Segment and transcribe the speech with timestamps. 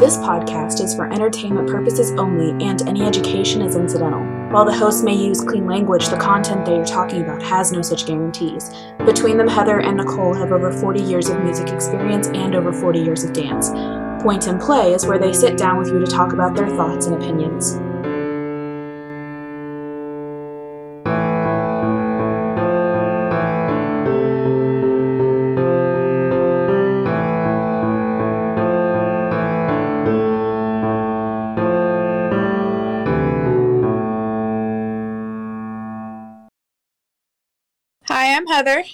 [0.00, 4.22] This podcast is for entertainment purposes only, and any education is incidental.
[4.50, 7.82] While the hosts may use clean language, the content they are talking about has no
[7.82, 8.70] such guarantees.
[9.04, 12.98] Between them, Heather and Nicole have over 40 years of music experience and over 40
[12.98, 13.68] years of dance.
[14.22, 17.04] Point and Play is where they sit down with you to talk about their thoughts
[17.04, 17.78] and opinions.
[38.60, 38.84] Heather.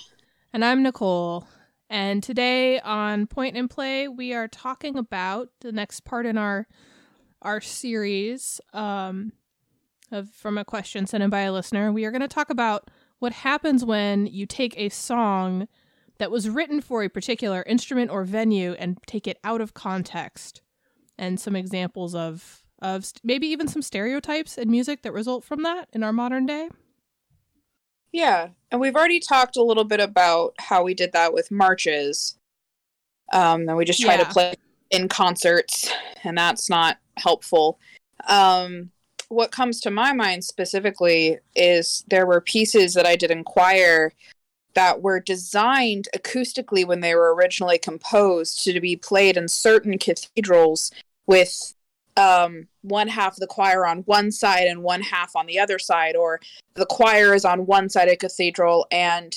[0.52, 1.44] And I'm Nicole.
[1.90, 6.68] And today on Point and Play, we are talking about the next part in our
[7.42, 9.32] our series um,
[10.12, 11.90] of from a question sent in by a listener.
[11.90, 15.66] We are going to talk about what happens when you take a song
[16.18, 20.62] that was written for a particular instrument or venue and take it out of context,
[21.18, 25.64] and some examples of of st- maybe even some stereotypes in music that result from
[25.64, 26.68] that in our modern day.
[28.16, 32.38] Yeah, and we've already talked a little bit about how we did that with marches.
[33.30, 34.24] Um, and we just try Yeah.
[34.24, 34.54] to play
[34.90, 35.90] in concerts,
[36.24, 37.78] and that's not helpful.
[38.26, 38.90] Um,
[39.28, 44.14] what comes to my mind specifically is there were pieces that I did in choir
[44.72, 50.90] that were designed acoustically when they were originally composed to be played in certain cathedrals
[51.26, 51.74] with
[52.16, 55.78] um, one half of the choir on one side and one half on the other
[55.78, 56.40] side, or
[56.74, 59.34] the choir is on one side of cathedral and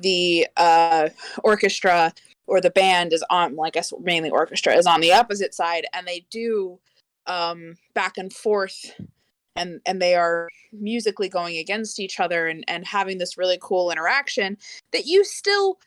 [0.00, 1.08] the uh,
[1.42, 2.12] orchestra
[2.46, 5.86] or the band is on, well, I guess mainly orchestra is on the opposite side,
[5.94, 6.78] and they do
[7.26, 8.92] um, back and forth,
[9.56, 13.90] and and they are musically going against each other and and having this really cool
[13.90, 14.58] interaction
[14.92, 15.78] that you still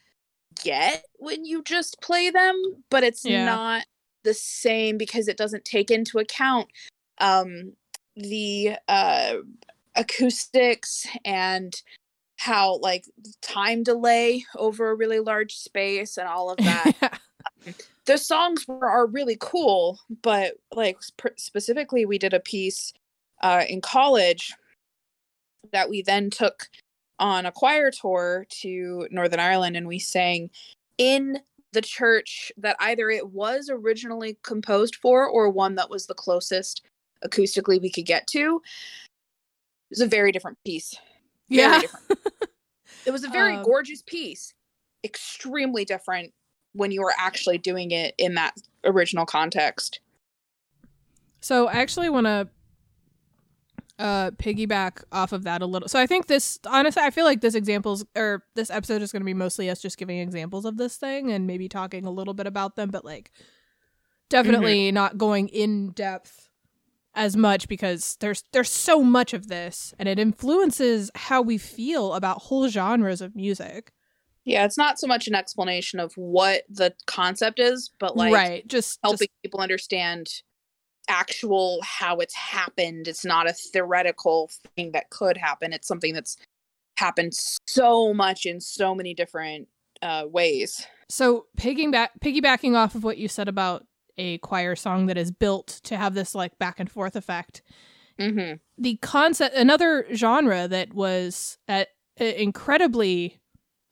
[0.64, 3.46] get when you just play them, but it's Yeah.
[3.46, 3.86] not
[4.28, 6.68] the same because it doesn't take into account
[7.20, 7.72] um,
[8.18, 9.36] the uh,
[9.96, 11.82] acoustics and
[12.36, 13.06] how like
[13.42, 17.20] time delay over a really large space and all of that.
[18.06, 22.94] The songs were, are really cool but like sp- specifically we did a piece
[23.42, 24.54] uh, in college
[25.74, 26.70] that we then took
[27.20, 30.50] on a choir tour to northern ireland and we sang
[30.98, 31.42] in
[31.74, 36.82] the church that either it was originally composed for or one that was the closest
[37.26, 40.96] acoustically we could get to it was a very different piece
[41.50, 41.82] very yeah.
[41.82, 42.20] different.
[43.06, 44.54] it was a very Um, gorgeous piece
[45.04, 46.34] extremely different
[46.74, 48.54] when you were actually doing it in that
[48.86, 50.00] original context
[51.42, 52.48] So I actually want to
[54.00, 55.88] uh piggyback off of that a little.
[55.88, 59.22] So I think this honestly I feel like this examples or this episode is going
[59.22, 62.34] to be mostly us just giving examples of this thing and maybe talking a little
[62.34, 63.32] bit about them but like
[64.30, 66.50] definitely not going in depth
[67.16, 72.14] as much because there's there's so much of this and it influences how we feel
[72.14, 73.92] about whole genres of music.
[74.46, 78.68] yeah it's not so much an explanation of what the concept is but like right.
[78.68, 80.28] Just, helping just people understand
[81.08, 86.38] actual how it's happened it's not a theoretical thing that could happen it's something that's
[86.98, 87.34] happened
[87.68, 89.68] so much in so many different
[90.02, 93.86] uh, ways So piggyback piggybacking off of what you said about
[94.18, 97.62] a choir song that is built to have this like back and forth effect.
[98.20, 98.56] mm-hmm.
[98.78, 103.40] The concept another genre that was at, incredibly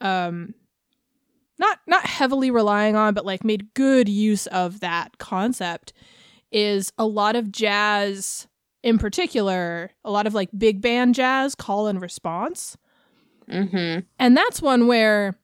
[0.02, 0.56] um
[1.58, 5.94] not not heavily relying on but like made good use of that concept
[6.55, 8.47] is a lot of jazz
[8.81, 12.77] in particular, a lot of like big band jazz call and response.
[13.51, 14.05] Mm-hmm.
[14.17, 15.38] And that's one where,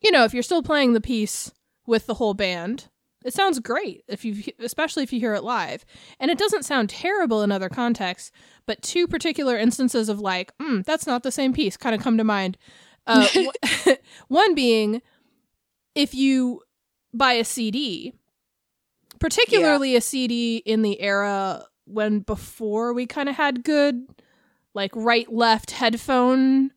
[0.00, 1.50] you know, if you're still playing the piece
[1.86, 2.88] with the whole band,
[3.24, 5.84] it sounds great if you, especially if you hear it live.
[6.20, 8.30] And it doesn't sound terrible in other contexts.
[8.64, 12.16] But two particular instances of like, mm, that's not the same piece, kind of come
[12.16, 12.56] to mind.
[13.08, 13.26] Uh,
[14.28, 15.02] one being,
[15.96, 16.60] if you
[17.12, 18.12] buy a CD,
[19.20, 24.06] particularly a CD in the era when before we kind of had good,
[24.74, 26.72] like right left headphone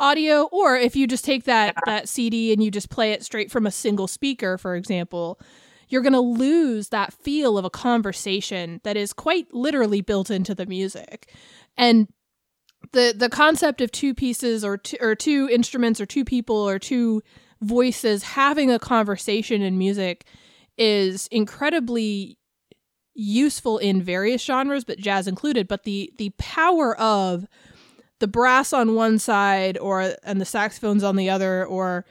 [0.00, 3.50] audio or if you just take that that CD and you just play it straight
[3.50, 5.40] from a single speaker for example
[5.88, 10.54] you're going to lose that feel of a conversation that is quite literally built into
[10.54, 11.32] the music.
[11.76, 12.08] And
[12.92, 16.78] the the concept of two pieces or two, or two instruments or two people or
[16.78, 17.22] two
[17.60, 20.26] voices having a conversation in music
[20.78, 22.38] is incredibly
[23.14, 27.46] useful in various genres but jazz included but the the power of
[28.20, 32.04] the brass on one side or and the saxophones on the other or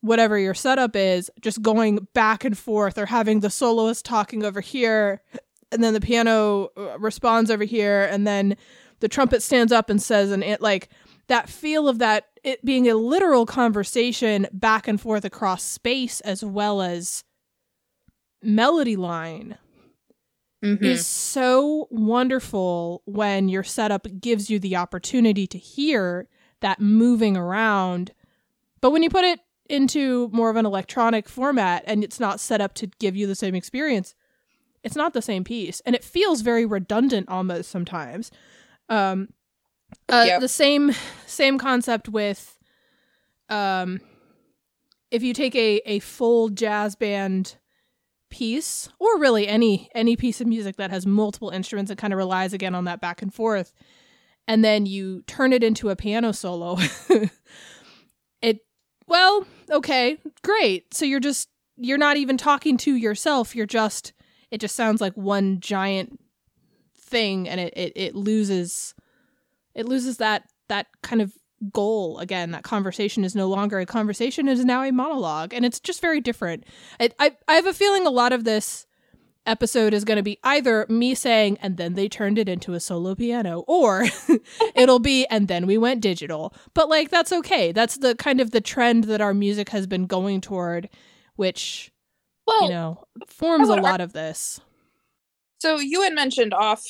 [0.00, 4.60] whatever your setup is, just going back and forth or having the soloist talking over
[4.60, 5.22] here
[5.70, 8.56] and then the piano uh, responds over here and then
[9.00, 10.88] the trumpet stands up and says and it like
[11.28, 16.44] that feel of that it being a literal conversation back and forth across space as
[16.44, 17.24] well as
[18.42, 19.56] melody line
[20.62, 20.82] Mhm.
[20.84, 26.28] is so wonderful when your setup gives you the opportunity to hear
[26.60, 28.12] that moving around.
[28.80, 32.60] But when you put it into more of an electronic format and it's not set
[32.60, 34.14] up to give you the same experience,
[34.84, 35.80] it's not the same piece.
[35.86, 38.30] And it feels very redundant almost sometimes.
[38.88, 39.28] Um
[40.08, 40.40] uh, Yep.
[40.40, 40.92] the same
[41.26, 42.58] same concept with
[43.48, 44.00] um
[45.10, 47.56] if you take a, a full jazz band
[48.32, 52.16] piece or really any any piece of music that has multiple instruments and kind of
[52.16, 53.74] relies again on that back and forth.
[54.48, 56.78] And then you turn it into a piano solo.
[58.44, 58.58] It
[59.06, 60.92] well okay great.
[60.92, 64.12] So you're just you're not even talking to yourself you're just
[64.50, 66.18] it just sounds like one giant
[66.98, 68.96] thing and it it, it loses
[69.76, 71.32] it loses that that kind of
[71.72, 75.64] goal again that conversation is no longer a conversation it is now a monologue and
[75.64, 76.64] it's just very different.
[76.98, 78.86] I, I, I have a feeling a lot of this
[79.44, 82.80] episode is going to be either me saying and then they turned it into a
[82.80, 84.06] solo piano or
[84.74, 86.54] it'll be and then we went digital.
[86.74, 87.72] But like that's okay.
[87.72, 90.88] That's the kind of the trend that our music has been going toward
[91.36, 91.92] which
[92.46, 94.60] well, you know forms a lot of this.
[95.60, 96.84] So you had mentioned off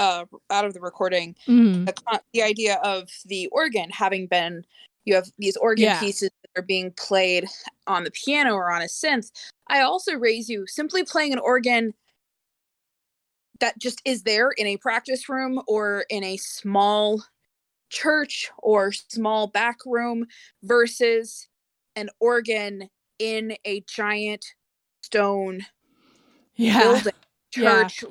[0.00, 1.86] uh out of the recording Mhm.
[1.86, 4.64] the, the idea of the organ having been
[5.04, 6.00] you have these organ Yeah.
[6.00, 7.46] pieces that are being played
[7.86, 9.30] on the piano or on a synth
[9.68, 11.94] i also raise you simply playing an organ
[13.60, 17.22] that just is there in a practice room or in a small
[17.90, 20.24] church or small back room
[20.62, 21.48] versus
[21.96, 22.88] an organ
[23.18, 24.44] in a giant
[25.02, 25.60] stone
[26.56, 27.12] yeah building
[27.52, 28.10] church y-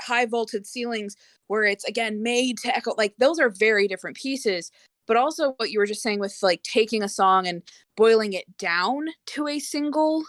[0.00, 1.16] high vaulted ceilings
[1.48, 4.70] where it's again made to echo like those are very different pieces.
[5.06, 7.62] But also what you were just saying with like taking a song and
[7.96, 10.24] boiling it down to a single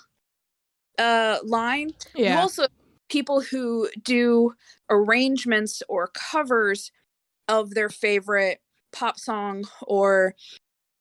[1.00, 1.92] uh line.
[2.34, 2.68] You also
[3.10, 4.54] people who do
[4.90, 6.92] arrangements or covers
[7.48, 8.60] of their favorite
[8.92, 10.36] pop song or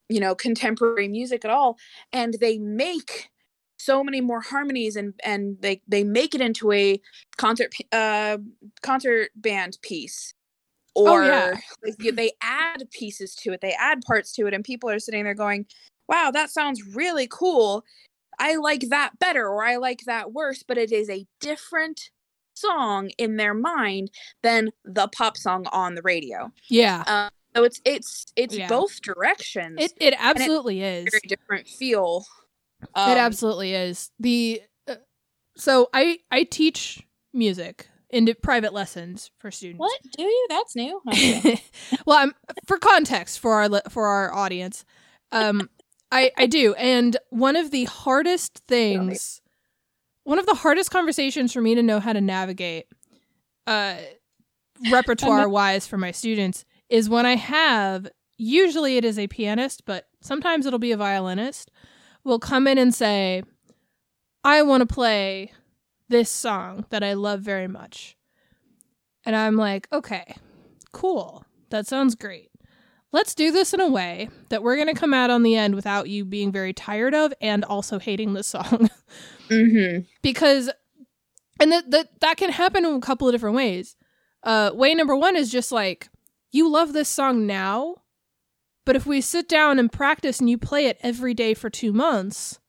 [0.08, 1.76] you know contemporary music at all
[2.12, 3.28] and they make
[3.78, 7.00] so many more harmonies and and they they make it into a
[7.36, 8.38] concert uh
[8.82, 10.32] concert band piece
[10.94, 11.54] or Oh, yeah.
[11.84, 15.24] like, they add pieces to it they add parts to it and people are sitting
[15.24, 15.66] there going
[16.08, 17.84] wow that sounds really cool
[18.38, 22.10] I like that better or I like that worse, but it is a different
[22.54, 24.10] song in their mind
[24.42, 26.52] than the pop song on the radio.
[26.68, 28.68] yeah So it's it's it's Yeah.
[28.68, 29.80] both directions.
[29.80, 32.26] it, it absolutely is very different feel.
[32.82, 34.96] It Um, absolutely is the uh,
[35.56, 40.46] so i i teach music in private lessons for students What do you?
[40.48, 41.02] That's new.
[42.06, 42.32] well, I'm
[42.66, 44.84] for context for our for our audience.
[45.32, 45.68] Um,
[46.12, 49.40] I I do, and one of the hardest things,
[50.24, 52.86] one of the hardest conversations for me to know how to navigate,
[53.66, 53.96] uh,
[54.90, 58.08] repertoire wise for my students is when I have.
[58.38, 61.70] Usually, it is a pianist, but sometimes it'll be a violinist.
[62.26, 63.42] Will come in and say,
[64.44, 65.52] "I want to play
[66.08, 68.16] this song that I love very much,"
[69.24, 70.34] and I'm like, "Okay."
[70.96, 71.44] cool.
[71.68, 72.50] That sounds great.
[73.12, 75.74] Let's do this in a way that we're going to come out on the end
[75.74, 78.88] without you being very tired of and also hating the song.
[79.48, 80.00] mm-hmm.
[80.22, 80.70] because,
[81.60, 83.94] and that, that, that can happen in a couple of different ways.
[84.42, 86.08] Uh, way number one is just like,
[86.50, 87.96] you love this song now,
[88.86, 91.92] but if we sit down and practice and you play it every day for two
[91.92, 92.60] months,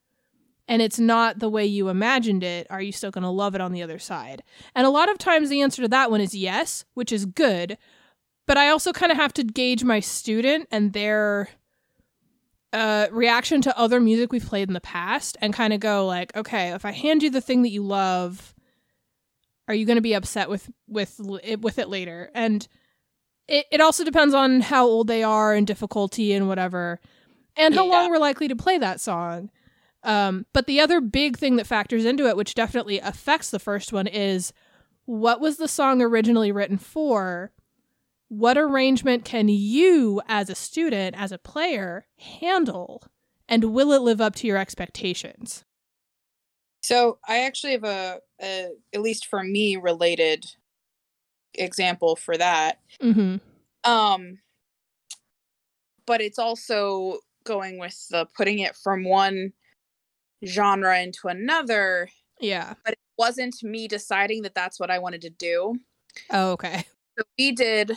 [0.67, 3.61] and it's not the way you imagined it, are you still going to love it
[3.61, 4.43] on the other side?
[4.75, 7.77] And a lot of times the answer to that one is yes, which is good.
[8.47, 11.49] But I also kind of have to gauge my student and their
[12.73, 16.35] uh, reaction to other music we've played in the past and kind of go like,
[16.35, 18.55] okay, if I hand you the thing that you love,
[19.67, 22.31] are you going to be upset with with it with it later?
[22.33, 22.67] And
[23.47, 26.99] it, it also depends on how old they are and difficulty and whatever,
[27.55, 27.91] and how Yeah.
[27.91, 29.49] long we're likely to play that song.
[30.03, 33.91] Um, but the other big thing that factors into it, which definitely affects the first
[33.91, 34.53] one, is
[35.05, 37.51] what was the song originally written for?
[38.29, 43.03] What arrangement can you, as a student, as a player, handle?
[43.49, 45.63] And will it live up to your expectations?
[46.81, 50.45] So I actually have a, a at least for me related
[51.57, 52.79] example for that.
[53.01, 53.37] Mm-hmm.
[53.89, 54.39] Um
[56.05, 59.51] but it's also going with the putting it from one
[60.45, 62.09] genre into another
[62.39, 62.73] Yeah.
[62.83, 65.75] but it wasn't me deciding that that's what i wanted to do
[66.29, 66.85] Oh, okay.
[67.17, 67.91] so we did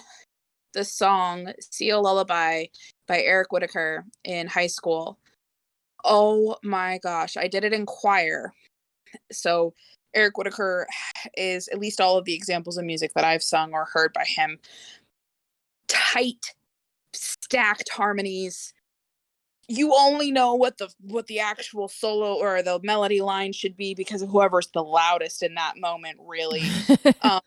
[0.73, 2.67] the song seal lullaby
[3.07, 5.19] by Eric Whitacre in high school
[6.05, 8.53] oh my gosh i did it in choir
[9.33, 9.75] so
[10.15, 10.87] Eric Whitacre
[11.37, 14.25] is at least all of the examples of music that i've sung or heard by
[14.25, 14.59] him
[16.13, 16.55] tight
[17.13, 18.73] stacked harmonies.
[19.69, 23.95] You only know what the what the actual solo or the melody line should be
[23.95, 26.63] because of whoever's the loudest in that moment really.
[27.23, 27.41] Um,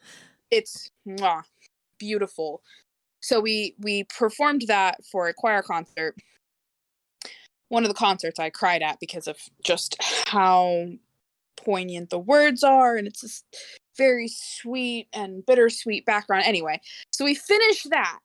[0.52, 1.44] it's mwah,
[1.98, 2.62] beautiful.
[3.22, 6.16] So we we performed that for a choir concert.
[7.70, 10.90] One of the concerts i cried at because of just how
[11.58, 13.44] poignant the words are and it's this
[13.98, 16.44] very sweet and bittersweet background.
[16.46, 16.80] Anyway
[17.12, 18.20] so we finished that.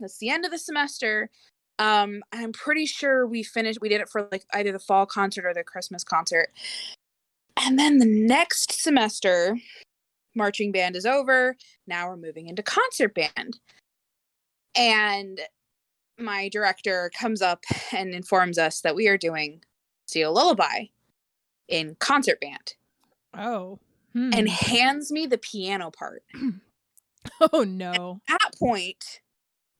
[0.00, 1.30] That's the end of the semester.
[1.78, 5.44] Um i'm pretty sure we finished we did it for like either the fall concert
[5.44, 6.48] or the christmas concert.
[7.60, 9.56] And then the next semester
[10.34, 11.56] marching band is over.
[11.86, 13.58] Now we're moving into concert band.
[14.74, 15.40] And
[16.18, 19.62] my director comes up and informs us that we are doing
[20.06, 20.84] seal lullaby
[21.68, 22.74] in concert band
[23.34, 23.78] oh.
[24.12, 24.30] Hmm.
[24.32, 26.22] and hands me the piano part
[27.52, 28.20] oh no.
[28.28, 29.20] at that point,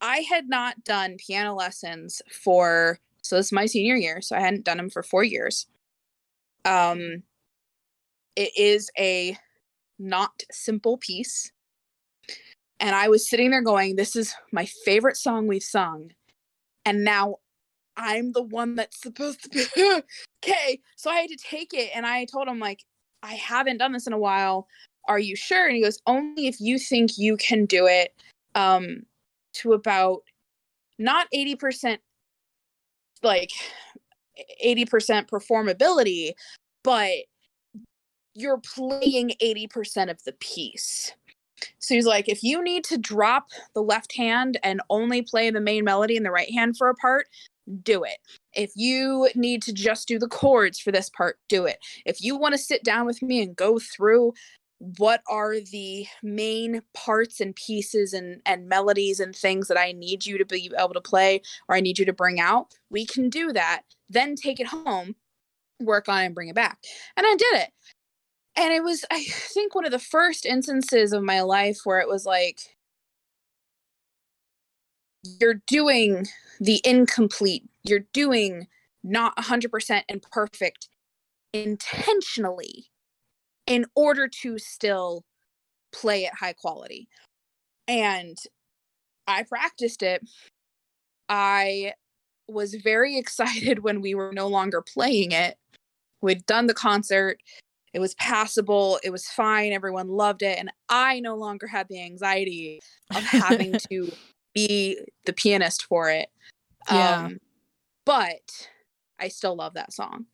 [0.00, 4.40] I had not done piano lessons for so this is my senior year, so I
[4.40, 5.66] hadn't done them for four years.
[6.64, 7.24] Um,
[8.36, 9.36] it is a
[9.98, 11.52] not simple piece,
[12.80, 16.12] and I was sitting there going, "This is my favorite song we've sung,"
[16.84, 17.36] and now
[17.98, 19.64] I'm the one that's supposed to be
[20.44, 20.80] okay.
[20.96, 22.84] So I had to take it, and I told him like,
[23.22, 24.68] "I haven't done this in a while.
[25.08, 28.14] Are you sure?" And he goes, "Only if you think you can do it."
[28.54, 29.02] Um,
[29.54, 30.22] to about
[30.98, 31.98] not 80%
[33.22, 33.50] like
[34.64, 36.32] 80% performability
[36.84, 37.10] but
[38.34, 41.12] you're playing 80% of the piece
[41.80, 45.60] so he's like if you need to drop the left hand and only play the
[45.60, 47.26] main melody in the right hand for a part
[47.82, 48.18] do it.
[48.54, 51.78] If you need to just do the chords for this part do it.
[52.06, 54.34] If you want to sit down with me and go through
[54.78, 60.24] what are the main parts and pieces and and melodies and things that I need
[60.24, 63.28] you to be able to play or I need you to bring out we can
[63.28, 65.16] do that then take it home
[65.80, 66.78] work on it and bring it back.
[67.16, 67.70] And I did it.
[68.56, 72.08] And it was I think one of the first instances of my life where it
[72.08, 72.60] was like
[75.22, 76.26] you're doing
[76.60, 78.66] the incomplete you're doing
[79.02, 80.88] not 100% and perfect
[81.52, 82.86] intentionally
[83.66, 85.24] in order to still
[85.92, 87.08] play at high quality.
[87.86, 88.36] And
[89.26, 90.22] I practiced it.
[91.28, 91.94] I
[92.48, 95.56] was very excited when we were no longer playing it.
[96.20, 97.38] We'd done the concert.
[97.94, 98.98] It was passable.
[99.02, 99.72] It was fine.
[99.72, 100.58] Everyone loved it.
[100.58, 102.80] And I no longer had the anxiety
[103.14, 104.12] of having to
[104.54, 106.28] be the pianist for it.
[106.90, 107.24] Yeah.
[107.24, 107.38] Um,
[108.04, 108.68] but
[109.18, 110.26] I still love that song.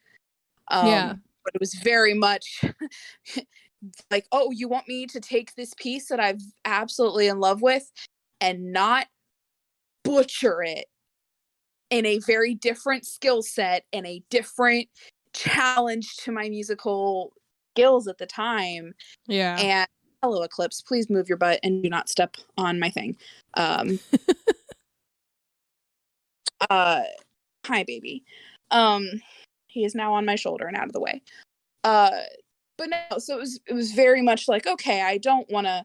[0.68, 1.14] Um, Yeah.
[1.44, 2.62] But it was very much
[4.10, 7.90] like, oh, you want me to take this piece that I've absolutely in love with
[8.40, 9.06] and not
[10.04, 10.86] butcher it
[11.90, 14.88] in a very different skill set and a different
[15.34, 17.32] challenge to my musical
[17.74, 18.94] skills at the time
[19.26, 19.58] Yeah.
[19.58, 19.88] and
[20.24, 20.80] hello eclipse.
[20.80, 23.14] Please move your butt and do not step on my thing.
[23.54, 23.98] Um
[26.70, 27.02] uh
[27.66, 28.24] hi baby.
[28.70, 29.06] Um
[29.66, 31.20] he is now on my shoulder and out of the way.
[31.84, 32.10] Uh
[32.78, 35.84] but no so it was it was very much like okay i don't want to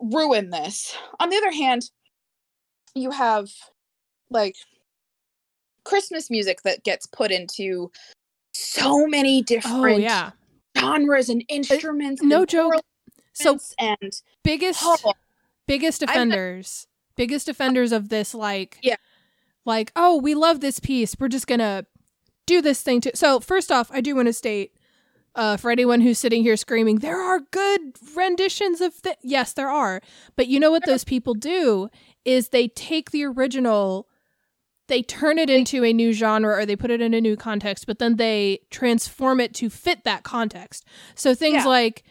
[0.00, 0.96] ruin this.
[1.20, 1.90] On the other hand
[2.94, 3.50] you have
[4.30, 4.56] like
[5.84, 7.90] christmas music that gets put into
[8.54, 10.30] so many oh different yeah.
[10.78, 12.82] genres and instruments no and joke.
[13.42, 14.12] So and
[14.44, 15.12] biggest oh,
[15.66, 18.96] biggest been- offenders biggest offenders of this like Yeah.
[19.66, 21.84] like oh we love this piece we're just gonna
[22.46, 24.72] do this thing too so first off i do want to state
[25.36, 27.80] uh, for anyone who's sitting here screaming there are good
[28.16, 29.16] renditions of th-.
[29.22, 30.00] yes there are
[30.34, 31.88] but you know what those people do
[32.24, 34.08] is they take the original
[34.88, 37.86] they turn it into a new genre or they put it in a new context
[37.86, 41.66] but then they transform it to fit that context so things Yeah.
[41.66, 42.02] like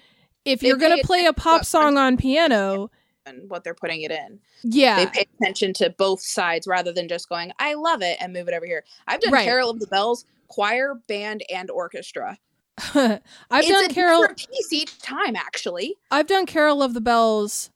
[0.45, 2.89] if you're gonna play a pop song on piano
[3.25, 4.39] and what they're putting it in.
[4.63, 4.95] Yeah.
[4.97, 8.47] They pay attention to both sides rather than just going i love it and move
[8.47, 8.83] it over here.
[9.07, 9.45] I've done Right.
[9.45, 12.37] carol of the bells choir band and orchestra.
[12.95, 13.19] I've
[13.51, 14.27] it's done a Carol.
[14.35, 15.95] piece each time actually.
[16.11, 17.69] I've done Carol of the Bells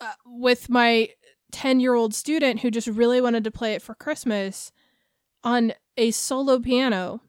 [0.00, 1.10] uh, with my
[1.52, 4.72] ten-year-old student who just really wanted to play it for Christmas
[5.44, 7.20] on a solo piano.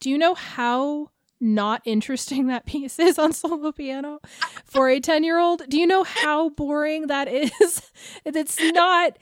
[0.00, 4.20] Do you know how not interesting that piece is on solo piano
[4.64, 5.62] for a 10 year old?
[5.68, 7.82] Do you know how boring that is?
[8.24, 9.18] it's not.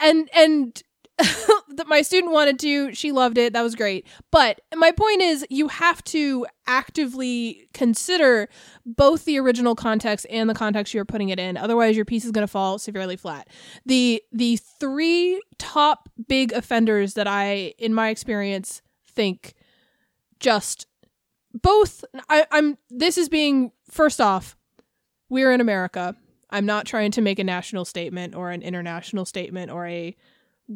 [0.00, 0.82] And, and,
[1.76, 5.46] that my student wanted to she loved it that was great but my point is
[5.48, 8.50] you have to actively consider
[8.84, 12.32] both the original context and the context you're putting it in otherwise your piece is
[12.32, 13.48] going to fall severely flat
[13.86, 19.54] the the three top big offenders that i in my experience think
[20.38, 20.86] just
[21.62, 24.56] both I, i'm this is being first off
[25.28, 26.16] we're in america
[26.50, 30.16] i'm not trying to make a national statement or an international statement or a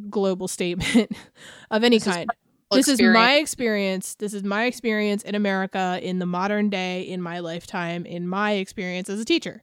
[0.08, 1.12] global statement
[1.70, 2.30] of any This is kind.
[2.72, 4.14] This is my experience.
[4.14, 8.52] This is my experience in America in the modern day, in my lifetime, in my
[8.52, 9.60] experience as a teacher.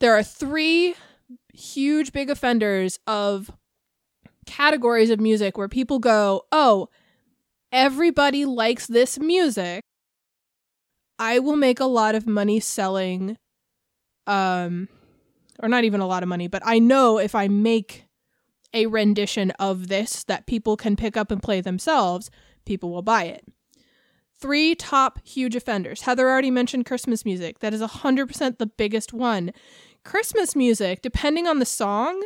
[0.00, 0.94] There are three
[1.54, 3.50] huge big offenders of
[4.44, 6.88] categories of music where people go, oh,
[7.72, 9.82] everybody likes this music.
[11.18, 13.38] I will make a lot of money selling,
[14.26, 14.88] um,
[15.62, 18.06] or not even a lot of money, but I know if I make
[18.72, 22.30] a rendition of this that people can pick up and play themselves,
[22.64, 23.44] people will buy it.
[24.36, 26.02] Three top huge offenders.
[26.02, 27.60] Heather already mentioned Christmas music.
[27.60, 29.52] That is 100% the biggest one.
[30.04, 32.22] Christmas music, depending on the song,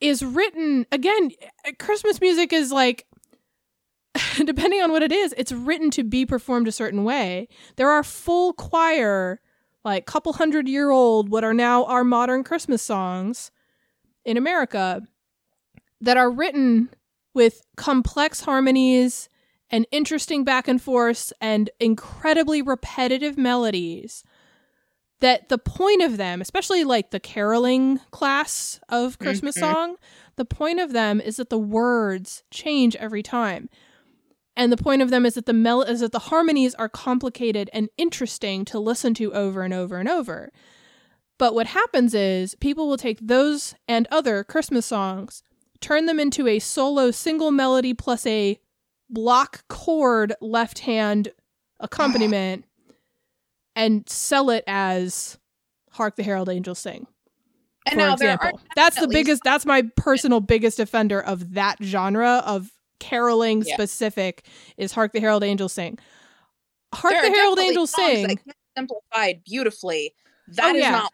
[0.00, 1.30] is written again.
[1.78, 3.06] Christmas music is like,
[4.44, 7.48] depending on what it is, it's written to be performed a certain way.
[7.76, 9.40] There are full choir,
[9.84, 13.50] like couple hundred year old, what are now our modern Christmas songs
[14.24, 15.02] in America
[16.00, 16.90] that are written
[17.34, 19.28] with complex harmonies
[19.70, 24.22] and interesting back and forth and incredibly repetitive melodies
[25.20, 29.60] that the point of them especially like the caroling class of christmas Mhm.
[29.60, 29.96] song
[30.36, 33.68] the point of them is that the words change every time
[34.56, 37.68] and the point of them is that the mel is that the harmonies are complicated
[37.72, 40.50] and interesting to listen to over and over and over.
[41.38, 45.42] But what happens is people will take those and other christmas songs
[45.80, 48.58] turn them into a solo single melody plus a
[49.10, 51.28] block chord left hand
[51.78, 52.64] accompaniment
[53.76, 55.38] and sell it as
[55.92, 57.06] hark the herald angels sing
[57.84, 58.58] and for now there example.
[58.58, 63.74] Are that's the biggest that's my personal biggest offender of that genre of caroling Yeah.
[63.74, 65.98] specific is hark the herald angels sing
[66.94, 68.38] hark there the herald angels sing
[68.76, 70.14] simplified beautifully.
[70.48, 70.90] That Oh, is yeah.
[70.90, 71.12] not.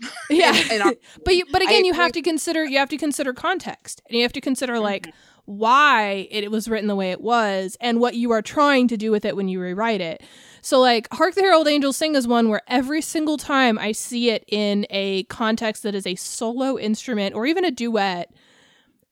[0.30, 2.96] yeah in- in our- but you, but again you have to consider you have to
[2.98, 5.12] consider context and you have to consider like Mhm.
[5.46, 9.10] why it was written the way it was and what you are trying to do
[9.10, 10.22] with it when you rewrite it
[10.60, 14.30] so like hark the herald angels sing is one where every single time i see
[14.30, 18.30] it in a context that is a solo instrument or even a duet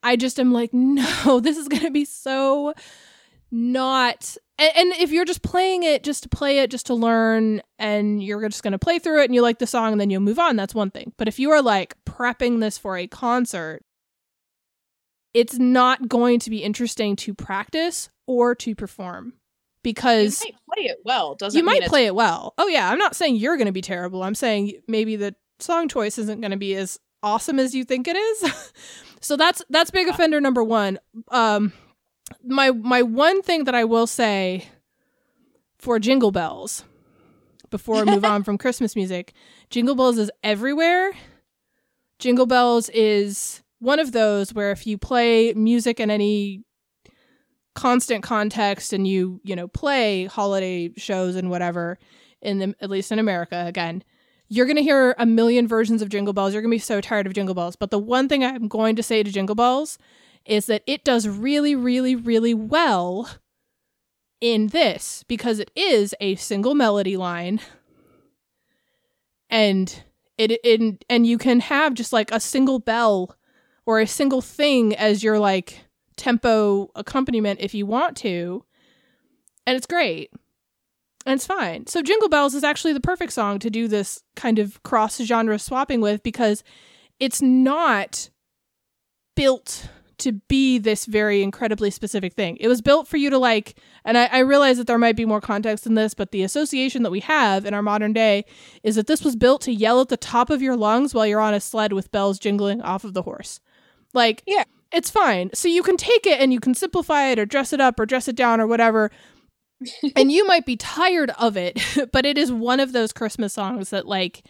[0.06, 2.72] i just am like no this is gonna be so
[3.50, 7.62] not and, and if you're just playing it just to play it just to learn
[7.78, 10.10] and you're just going to play through it and you like the song and then
[10.10, 13.06] you'll move on that's one thing but if you are like prepping this for a
[13.06, 13.82] concert
[15.32, 19.32] it's not going to be interesting to practice or to perform You
[19.82, 21.34] because might play it well.
[21.34, 23.82] Doesn't you might play it well oh yeah i'm not saying you're going to be
[23.82, 27.84] terrible i'm saying maybe the song choice isn't going to be as awesome as you
[27.84, 28.72] think it is.
[29.18, 31.00] So that's that's big offender number one.
[31.32, 31.72] Um
[32.44, 34.68] my my one thing that i will say
[35.78, 36.84] for jingle bells
[37.70, 39.32] before we move on from christmas music
[39.70, 41.12] jingle bells is everywhere.
[42.18, 46.62] Jingle bells is one of those where if you play music in any
[47.74, 51.98] constant context and you you know play holiday shows and whatever
[52.40, 54.02] in the at least in america again
[54.48, 56.52] you're going to hear a million versions of jingle bells.
[56.52, 57.76] You're going to be so tired of jingle bells.
[57.76, 59.98] But the one thing i'm going to say to jingle bells
[60.44, 63.28] is that it does really really really well
[64.40, 67.60] in this because it is a single melody line.
[69.48, 70.02] And
[70.38, 73.36] it in and you can have just like a single bell
[73.86, 75.84] or a single thing as your like
[76.16, 78.64] tempo accompaniment if you want to.
[79.66, 80.30] And it's great
[81.26, 84.58] and it's fine so jingle bells is actually the perfect song to do this kind
[84.58, 86.62] of cross genre swapping with because
[87.20, 88.30] it's not
[89.34, 92.56] built to be this very incredibly specific thing.
[92.58, 95.26] It was built for you to like, and I, I realize that there might be
[95.26, 98.46] more context in this, but the association that we have in our modern day
[98.82, 101.40] is that this was built to yell at the top of your lungs while you're
[101.40, 103.60] on a sled with bells jingling off of the horse.
[104.14, 104.64] Like, Yeah.
[104.90, 105.50] it's fine.
[105.52, 108.06] So you can take it and you can simplify it or dress it up or
[108.06, 109.10] dress it down or whatever.
[110.16, 111.80] And you might be tired of it,
[112.12, 114.42] but it is one of those Christmas songs that like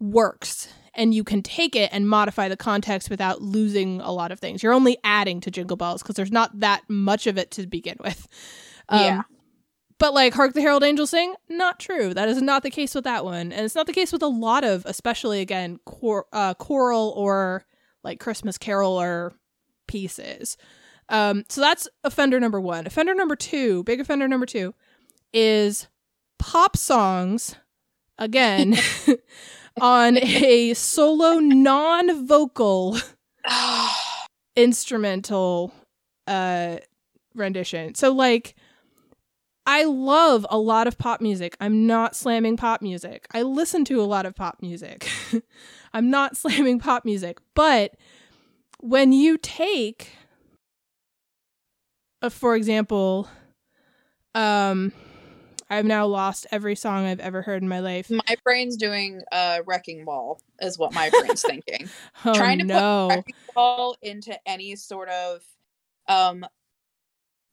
[0.00, 4.38] works and you can take it and modify the context without losing a lot of
[4.38, 4.62] things.
[4.62, 7.96] You're only adding to Jingle Bells because there's not that much of it to begin
[8.00, 8.28] with.
[8.90, 9.22] Um, Yeah.
[9.98, 12.12] but like Hark the Herald Angels Sing, not true.
[12.12, 13.52] That is not the case with that one.
[13.52, 17.64] And it's not the case with a lot of, especially again, chor- uh, choral or
[18.04, 19.32] like Christmas carol or
[19.86, 20.56] pieces.
[21.12, 22.86] Um, so that's offender number one.
[22.86, 24.74] Offender number two, big offender number two,
[25.32, 25.86] is
[26.38, 27.54] pop songs,
[28.18, 28.76] again,
[29.80, 32.98] on a solo non vocal
[34.56, 35.72] instrumental
[36.26, 36.76] uh
[37.34, 37.94] rendition.
[37.94, 38.54] So like
[39.64, 41.56] I love a lot of pop music.
[41.60, 43.26] I'm not slamming pop music.
[43.32, 45.08] I listen to a lot of pop music.
[45.92, 47.94] I'm not slamming pop music, but
[48.80, 50.10] when you take
[52.22, 53.28] uh, for example
[54.34, 54.92] um
[55.72, 58.10] I've now lost every song I've ever heard in my life.
[58.10, 61.88] My brain's doing a wrecking ball, is what my brain's thinking.
[62.26, 63.06] Oh, Trying to no.
[63.08, 65.40] put wrecking ball into any sort of
[66.08, 66.44] um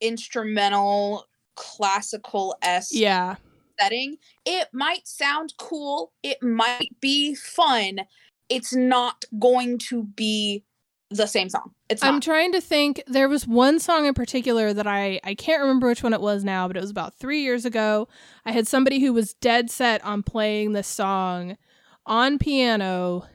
[0.01, 3.35] instrumental classical s yeah.
[3.79, 6.11] setting, it might sound cool.
[6.21, 8.01] It might be fun.
[8.49, 10.63] It's not going to be
[11.09, 11.71] the same song.
[11.89, 13.01] It's I'm trying to think.
[13.07, 16.43] There was one song in particular that I I can't remember which one it was
[16.43, 18.07] now, but it was about three years ago.
[18.45, 21.57] I had somebody who was dead set on playing this song
[22.05, 23.25] on piano,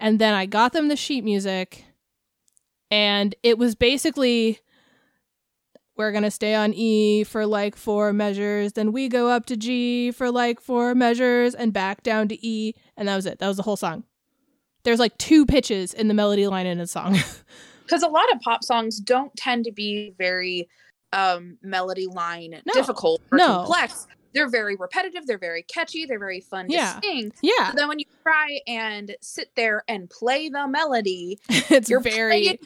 [0.00, 1.84] and then I got them the sheet music,
[2.90, 4.60] and it was basically
[5.96, 10.10] we're gonna stay on E for like four measures, then we go up to G
[10.10, 13.38] for like four measures, and back down to E, and that was it.
[13.38, 14.04] That was the whole song.
[14.86, 17.18] There's like two pitches in the melody line in a song.
[17.82, 20.68] because a lot of pop songs don't tend to be very
[21.12, 22.72] um melody line No.
[22.72, 23.46] difficult or No.
[23.58, 26.98] complex they're very repetitive they're very catchy they're very fun Yeah.
[27.00, 31.38] to sing yeah, but then when you try and sit there and play the melody
[31.48, 32.58] it's you're very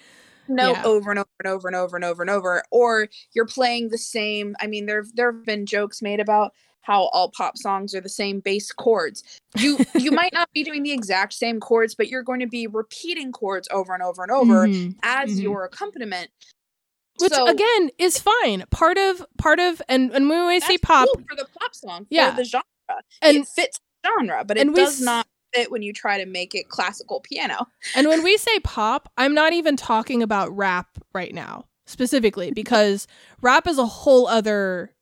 [0.48, 0.82] note Yeah.
[0.84, 3.98] over and over and over and over and over and over or you're playing the
[3.98, 6.52] same i mean there there have been jokes made about
[6.82, 9.22] how all pop songs are the same bass chords
[9.58, 12.66] you you might not be doing the exact same chords but you're going to be
[12.66, 14.96] repeating chords over and over and over Mhm.
[15.02, 15.42] as Mhm.
[15.42, 16.30] your accompaniment
[17.18, 18.64] which So- again is fine.
[18.70, 22.06] Part of part of and and when we say pop, cool for the pop song
[22.08, 22.30] Yeah.
[22.30, 22.64] for the genre
[23.20, 26.54] and it fits the genre but it does not fit when you try to make
[26.54, 31.34] it classical piano and when we say pop, I'm not even talking about rap right
[31.34, 33.06] now specifically because
[33.42, 34.94] rap is a whole other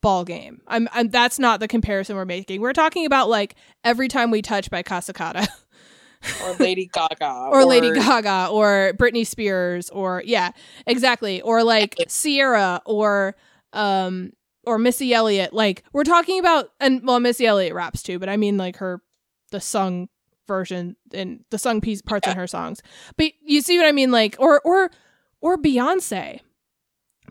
[0.00, 0.60] ball game.
[0.66, 2.60] I'm, I'm that's not the comparison we're making.
[2.60, 5.46] We're talking about like every time we touch by Cascada.
[6.44, 10.50] or lady gaga or Lady Gaga or Britney Spears or yeah,
[10.86, 11.40] exactly.
[11.40, 13.36] Or like Ciara or
[13.72, 14.32] um
[14.64, 15.52] or Missy Elliott.
[15.52, 19.02] Like we're talking about and well Missy Elliott raps too, but I mean like her
[19.50, 20.08] the sung
[20.46, 22.82] version and the sung piece parts in her songs.
[23.16, 24.90] But you see what I mean like or or
[25.40, 26.40] or Beyonce.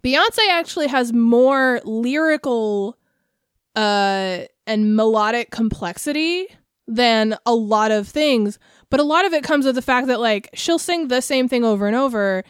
[0.04, 2.98] Beyonce actually has more lyrical
[3.76, 6.48] uh and melodic complexity
[6.88, 8.58] than a lot of things
[8.90, 11.48] but a lot of it comes with the fact that like she'll sing the same
[11.48, 12.44] thing over and over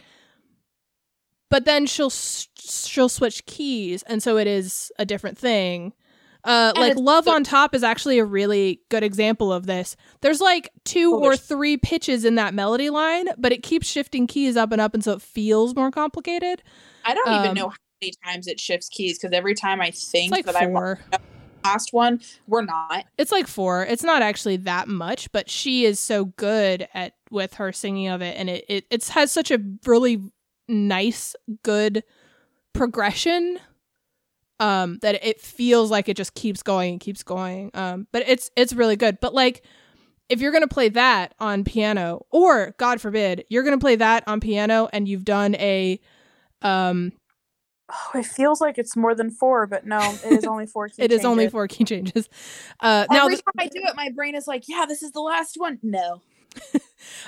[1.50, 5.92] but then she'll she'll switch keys and so it is a different thing
[6.44, 10.40] uh like love so- on top is actually a really good example of this there's
[10.40, 14.56] like two Oh, or three pitches in that melody line but it keeps shifting keys
[14.56, 16.62] up and up and so it feels more complicated
[17.04, 19.90] i don't um, even know how many times it shifts keys because every time i
[19.90, 20.98] think like that i four
[21.64, 23.84] last one we're not It's like four.
[23.84, 28.22] It's not actually that much, but she is so good at with her singing of
[28.22, 30.22] it, and it it it's, has such a really
[30.68, 32.02] nice, good
[32.72, 33.58] progression.
[34.60, 37.70] Um, that it feels like it just keeps going and keeps going.
[37.74, 39.18] Um, but it's it's really good.
[39.20, 39.64] But like,
[40.28, 44.38] if you're gonna play that on piano, or God forbid, you're gonna play that on
[44.38, 45.98] piano, and you've done a,
[46.62, 47.12] um,
[47.90, 51.10] oh, it feels like it's more than four but no it is only four it
[51.10, 52.28] is only four key changes.
[52.78, 55.20] Uh, now every time i do it my brain is like yeah this is the
[55.20, 56.22] last one no,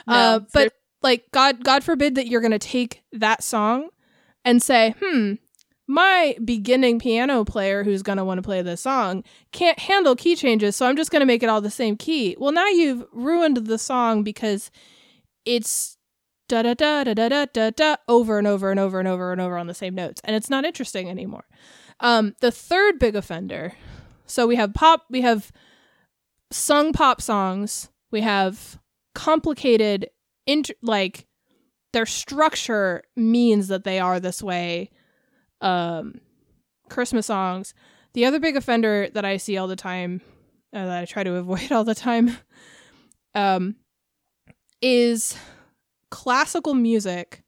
[0.07, 3.89] Uh, No, but like God, God forbid that you're gonna take that song
[4.45, 5.35] and say, hmm,
[5.87, 10.77] my beginning piano player who's gonna want to play this song can't handle key changes,
[10.77, 12.37] so I'm just gonna make it all the same key.
[12.39, 14.71] Well, now you've ruined the song because
[15.45, 15.97] it's
[16.49, 19.33] da da da da da da da da over and over and over and over
[19.33, 21.45] and over on the same notes, and it's not interesting anymore.
[22.01, 23.75] Um, the third big offender.
[24.27, 25.53] So we have pop, we have
[26.51, 28.79] sung pop songs, we have
[29.15, 30.09] complicated
[30.47, 31.27] int- like
[31.93, 34.91] their structure means that they are this way
[35.63, 36.21] um
[36.89, 37.73] christmas songs.
[38.15, 40.21] The other big offender that i see all the time
[40.75, 42.37] uh, that i try to avoid all the time
[43.35, 43.77] um
[44.83, 45.37] is
[46.11, 47.43] classical music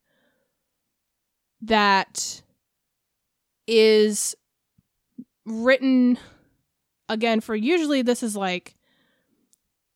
[1.61, 2.43] that
[3.67, 4.35] is
[5.47, 6.19] written
[7.09, 8.75] again for usually this is like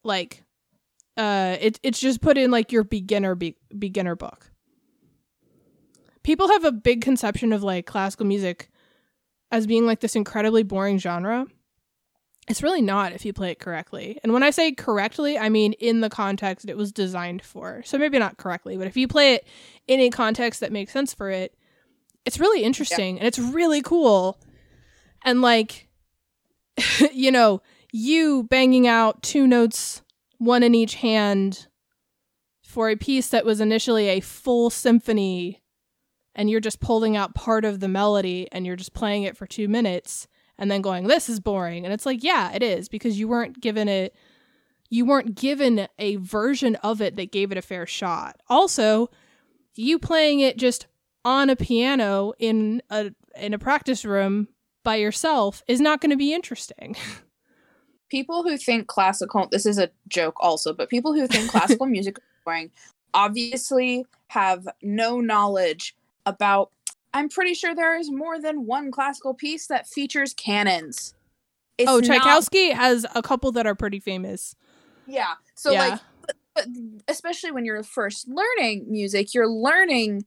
[0.05, 0.45] like
[1.17, 4.51] uh it, it's just put in like your beginner be- beginner book
[6.29, 8.69] people have a big conception of like classical music
[9.51, 11.47] as being like this incredibly boring genre.
[12.51, 14.21] It's really not if you play it correctly.
[14.23, 17.83] And when i say correctly i mean in the context it was designed for.
[17.87, 19.47] So maybe not correctly but if you play it
[19.87, 21.55] in a context that makes sense for it
[22.27, 23.21] it's really interesting yeah.
[23.21, 24.39] and it's really cool.
[25.25, 25.89] And like
[27.11, 30.03] you know you banging out two notes
[30.37, 31.69] one in each hand
[32.63, 35.63] for a piece that was initially a full symphony
[36.39, 39.47] and you're just pulling out part of the melody and you're just playing it for
[39.47, 43.19] 2 minutes and then going this is boring and it's like yeah it is because
[43.19, 44.15] you weren't given it
[44.89, 49.11] you weren't given a version of it that gave it a fair shot also
[49.75, 50.87] you playing it just
[51.25, 54.49] on a piano in a in a practice room
[54.83, 56.97] by yourself is not going to be interesting.
[58.11, 62.17] people who think classical this is a joke also, but people who think classical music
[62.17, 62.71] is boring
[63.15, 65.95] obviously have no knowledge
[66.29, 66.71] about
[67.15, 71.15] I'm pretty sure there is more than one classical piece that features cannons.
[71.79, 72.77] It's oh, Tchaikovsky not...
[72.77, 74.55] has a couple that are pretty famous.
[75.07, 75.35] Yeah.
[75.55, 75.89] So yeah.
[75.89, 76.67] like but, but
[77.09, 80.25] especially when you're first learning music, you're learning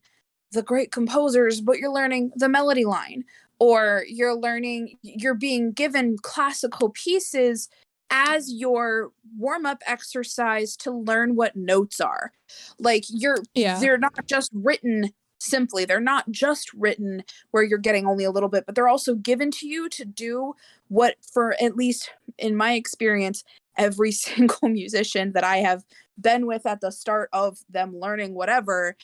[0.52, 3.24] the great composers, but you're learning the melody line,
[3.60, 7.70] or you're learning, you're being given classical pieces
[8.10, 12.34] as your warm up exercise to learn what notes are.
[12.80, 13.80] Like you're, yeah.
[13.80, 18.50] they're not just written simply, they're not just written where you're getting only a little
[18.50, 20.54] bit, but they're also given to you to do
[20.88, 23.44] what, for at least in my experience,
[23.78, 25.84] every single musician that I have
[26.20, 28.96] been with at the start of them learning whatever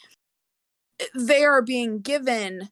[1.16, 2.70] they are being given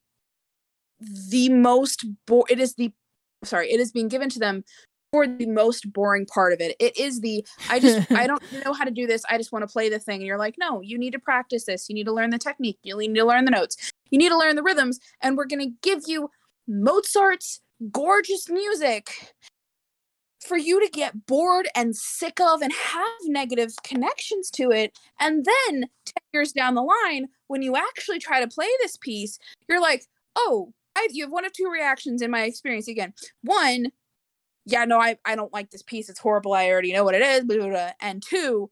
[1.30, 2.92] the most bo- it is the
[3.44, 4.64] sorry it is being given to them
[5.16, 6.76] for the most boring part of it.
[6.78, 9.24] It is the i just i don't know how to do this.
[9.30, 10.18] I just want to play the thing.
[10.18, 11.88] And you're like no you need to practice this.
[11.88, 12.80] You need to learn the technique.
[12.84, 13.92] You need to learn the notes.
[14.10, 15.00] You need to learn the rhythms.
[15.22, 16.30] And we're going to give you
[16.68, 19.34] mozart's gorgeous music
[20.46, 24.98] for you to get bored and sick of and have negative connections to it.
[25.20, 25.88] And then 10
[26.34, 30.74] years down the line, when you actually try to play this piece, you're like, oh,
[30.96, 33.14] I, you have one of two reactions in my experience again.
[33.42, 33.88] One,
[34.66, 36.10] yeah, no, I, I don't like this piece.
[36.10, 36.54] It's horrible.
[36.54, 37.44] I already know what it is.
[37.44, 37.92] Blah, blah, blah.
[38.02, 38.70] And two,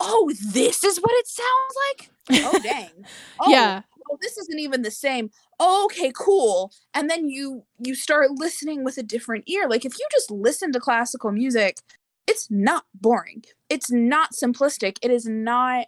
[0.00, 2.10] oh, this is what it sounds like?
[2.44, 2.90] Oh, dang.
[3.40, 7.94] Oh, yeah oh this isn't even the same oh, okay cool and then you you
[7.94, 11.78] start listening with a different ear like if you just listen to classical music
[12.26, 15.86] it's not boring it's not simplistic it is not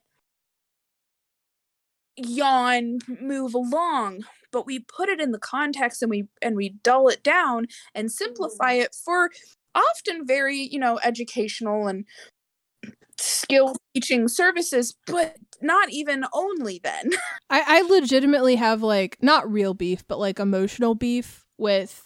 [2.26, 7.08] yawn move along but we put it in the context and we and we dull
[7.08, 8.82] it down and simplify mm.
[8.82, 9.30] it for
[9.74, 12.04] often very you know educational and
[13.20, 17.10] skill teaching services, but not even only then.
[17.50, 22.02] I, I legitimately have like not real beef, but like emotional beef with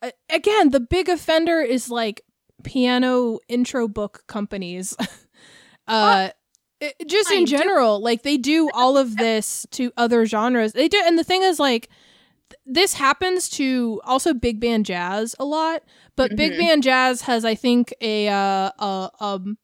[0.00, 2.22] uh, again, the big offender is like
[2.64, 4.96] piano intro book companies.
[5.86, 6.30] uh
[6.82, 8.04] it, just I in general, do.
[8.04, 10.72] like they do all of this to other genres.
[10.72, 11.88] They do and the thing is like
[12.66, 15.82] this happens to also big band jazz a lot,
[16.16, 16.36] but mm-hmm.
[16.36, 19.58] big band jazz has I think a uh a um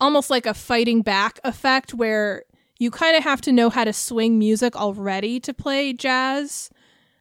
[0.00, 2.42] almost like a fighting back effect where
[2.78, 6.68] you kind of have to know how to swing music already to play jazz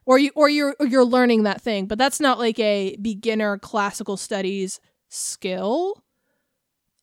[0.06, 3.58] or you or you're or you're learning that thing but that's not like a beginner
[3.58, 6.04] classical studies skill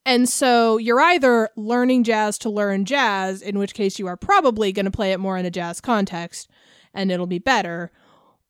[0.05, 4.73] and so you're either learning jazz to learn jazz in which case you are probably
[4.73, 6.51] going to play it more in a jazz context
[6.95, 7.91] and it'll be better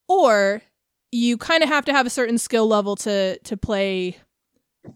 [0.08, 0.62] or
[1.10, 4.16] you kind of have to have a certain skill level to to play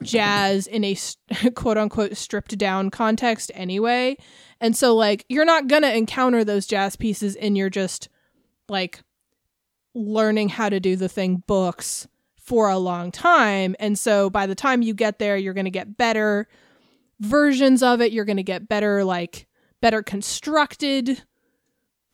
[0.03, 0.97] jazz in a
[1.55, 4.17] quote unquote stripped down context anyway.
[4.61, 8.09] And so like you're not going to encounter those jazz pieces in your just
[8.69, 9.01] like
[9.95, 12.09] learning how to do the thing books
[12.47, 13.77] for a long time.
[13.79, 16.49] And so by the time you get there, you're going to get better
[17.21, 18.13] versions of it.
[18.13, 19.47] You're going to get better like
[19.81, 21.23] better constructed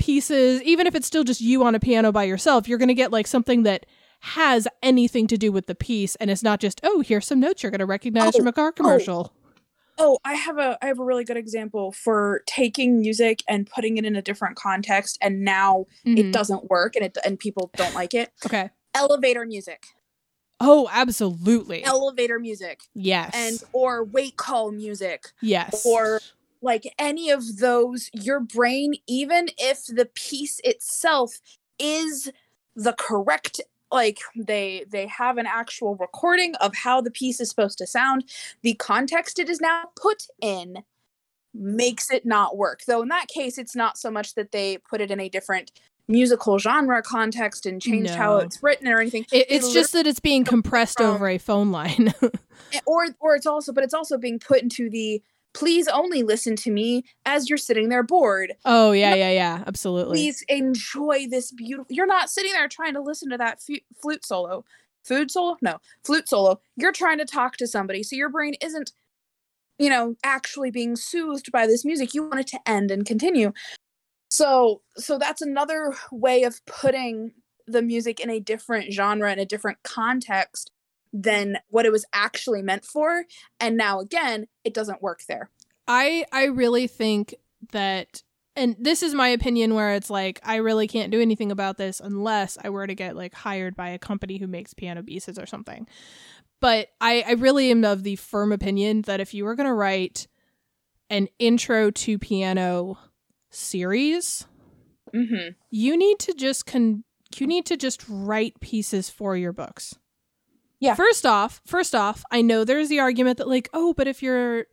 [0.03, 2.95] pieces even if it's still just you on a piano by yourself you're going to
[2.95, 3.87] get like something that
[4.19, 7.63] has anything to do with the piece and it's not just oh here's some notes
[7.63, 8.73] you're going to recognize oh, from a car oh.
[8.73, 9.33] commercial
[9.99, 10.17] oh.
[10.17, 13.97] oh i have a i have a really good example for taking music and putting
[13.97, 16.19] it in a different context and now mm-hmm.
[16.19, 19.87] it doesn't work and it and people don't like it okay elevator music
[20.63, 21.85] Oh, absolutely.
[21.85, 22.83] Elevator music.
[22.95, 23.33] Yes.
[23.35, 25.27] And or wake call music.
[25.41, 25.85] Yes.
[25.85, 26.21] Or
[26.63, 31.41] like any of those, your brain, even if the piece itself
[31.79, 32.31] is
[32.77, 37.77] the correct like they they have an actual recording of how the piece is supposed
[37.77, 38.25] to sound
[38.63, 40.79] the context it is now put in
[41.53, 45.03] makes it not work though in that case it's not so much that they put
[45.03, 45.73] it in a different
[46.09, 49.25] musical genre context and changed how it's written or anything.
[49.33, 52.13] It, It it's just that it's being compressed from- over a phone line.
[52.87, 56.71] Or or it's also but it's also being put into the please only listen to
[56.71, 58.55] me as you're sitting there bored.
[58.65, 60.17] Oh yeah, yeah, yeah, absolutely.
[60.17, 64.25] please enjoy this beautiful you're not sitting there trying to listen to that fu- flute
[64.25, 64.65] solo.
[65.05, 65.57] Food solo?
[65.61, 65.79] No.
[66.05, 66.61] Flute solo.
[66.77, 68.93] You're trying to talk to somebody so your brain isn't
[69.79, 72.15] you know actually being soothed by this music.
[72.15, 73.53] You want it to end and continue
[74.33, 77.33] so so that's another way of putting
[77.67, 80.71] the music in a different genre in a different context
[81.13, 83.25] than what it was actually meant for
[83.61, 85.51] and now again it doesn't work there
[85.87, 87.35] I I really think
[87.73, 88.23] that
[88.57, 92.01] and this is my opinion where it's like I really can't do anything about this
[92.01, 95.47] unless I were to get like hired by a company who makes piano pieces or
[95.47, 95.87] something.
[96.61, 100.29] But I, I really am of the firm opinion that if you were gonna write
[101.11, 102.99] an intro to piano
[103.53, 104.47] series,
[105.15, 105.51] mm-hmm.
[105.71, 107.05] you need to just con
[107.41, 109.95] you need to just write pieces for your books.
[110.81, 110.95] Yeah.
[110.95, 114.67] First off, first off, I know there's the argument that like, oh, but if you're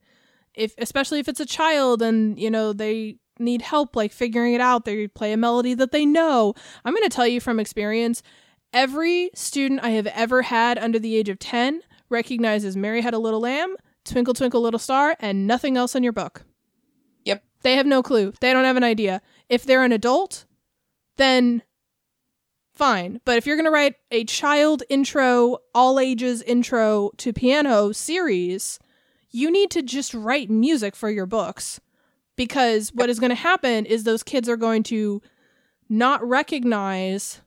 [0.56, 4.62] if especially if it's a child and, you know, they need help like figuring it
[4.62, 6.54] out, they play a melody that they know.
[6.84, 8.22] I'm going to tell you from experience,
[8.74, 13.20] every student I have ever had under the age of 10 recognizes Mary Had a
[13.20, 16.44] Little Lamb, Twinkle Twinkle Little Star, and nothing else in your book.
[17.62, 18.34] They have no clue.
[18.40, 19.22] They don't have an idea.
[19.50, 20.46] If they're an adult,
[21.18, 21.62] then
[22.74, 23.20] fine.
[23.26, 28.80] But if you're going to write a child intro, all ages intro to piano series,
[29.30, 31.82] you need to just write music for your books.
[32.36, 35.22] Because what is going to happen is those kids are going to
[35.90, 37.42] not recognize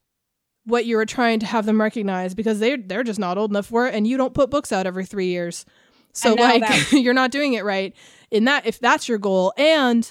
[0.64, 3.66] what you are trying to have them recognize because they they're just not old enough
[3.66, 5.64] for it and you don't put books out every 3 years.
[6.12, 7.94] So like that- you're not doing it right.
[8.30, 10.10] In that if that's your goal and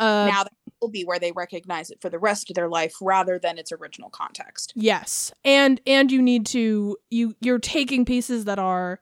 [0.00, 2.94] uh now that will be where they recognize it for the rest of their life
[3.00, 4.72] rather than its original context.
[4.76, 5.32] Yes.
[5.44, 9.00] And and you need to you you're taking pieces that are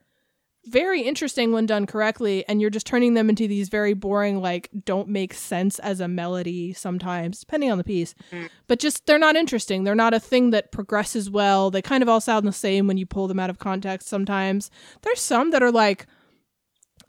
[0.66, 4.70] very interesting when done correctly and you're just turning them into these very boring like
[4.84, 8.14] don't make sense as a melody sometimes depending on the piece.
[8.30, 8.48] Mm.
[8.68, 9.82] But just they're not interesting.
[9.82, 11.70] They're not a thing that progresses well.
[11.70, 14.70] They kind of all sound the same when you pull them out of context sometimes.
[15.02, 16.06] There's some that are like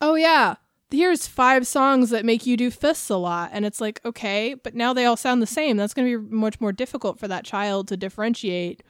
[0.03, 0.55] oh yeah,
[0.91, 3.49] here's five songs that make you do fists a lot.
[3.53, 5.77] And it's like okay but now they all sound the same.
[5.77, 8.83] That's going to be much more difficult for that child to differentiate.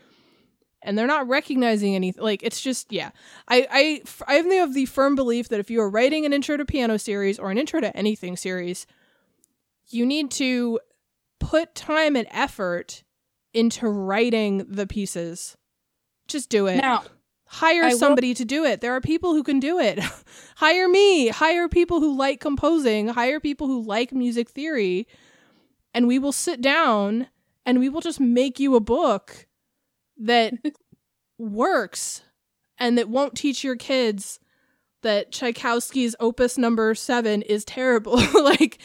[0.82, 3.12] And they're not recognizing anything like it's just yeah.
[3.48, 6.66] I i i of the firm belief that if you are writing an intro to
[6.66, 8.86] piano series or an intro to anything series
[9.90, 10.80] you need to
[11.40, 13.04] put time and effort
[13.54, 15.58] into writing the pieces.
[16.28, 16.78] Just do it.
[16.78, 17.04] Now,
[17.54, 18.82] hire I will- somebody to do it.
[18.82, 20.00] There are people who can do it.
[20.56, 21.28] hire me.
[21.30, 23.08] Hire people who like composing.
[23.10, 25.08] Hire people who like music theory.
[25.94, 27.28] And we will sit down
[27.66, 29.48] and we will just make you a book
[30.18, 30.54] that
[31.38, 32.24] works
[32.78, 34.40] and that won't teach your kids
[35.04, 38.20] that Tchaikovsky's opus number seven is terrible.
[38.44, 38.80] like,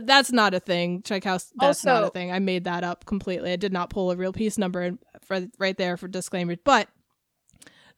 [0.00, 1.02] that's not a thing.
[1.02, 2.30] Tchaikovsky, that's not a thing.
[2.32, 3.52] I made that up completely.
[3.52, 6.58] I did not pull a real piece number in- for, right there for disclaimers.
[6.64, 6.88] But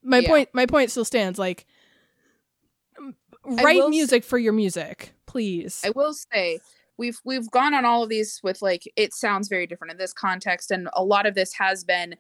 [0.07, 0.29] my Yeah.
[0.29, 1.67] point my point still stands like
[3.45, 6.61] write music for your music please I will say
[6.97, 10.13] we've we've gone on all of these with like it sounds very different in this
[10.13, 12.17] context and a lot of this has been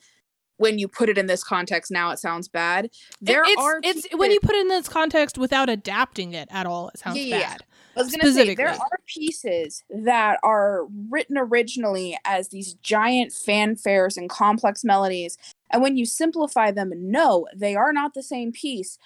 [0.58, 2.90] when you put it in this context now it sounds bad.
[3.20, 6.48] There it's, are it's pieces- when you put it in this context without adapting it
[6.50, 7.40] at all it sounds yeah.
[7.40, 7.64] bad
[7.96, 14.18] I was gonna say there are pieces that are written originally as these giant fanfares
[14.18, 15.38] and complex melodies,
[15.70, 18.98] and when you simplify them, no, they are not the same piece,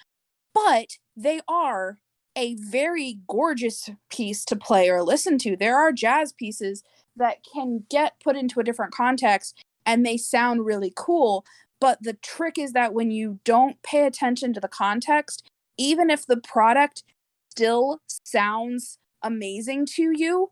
[0.53, 1.97] but they are
[2.35, 5.57] a very gorgeous piece to play or listen to.
[5.57, 6.83] There are jazz pieces
[7.17, 11.43] that can get put into a different context and they sound really cool,
[11.79, 16.25] but the trick is that when you don't pay attention to the context, even if
[16.25, 17.03] the product
[17.49, 20.49] still sounds amazing to you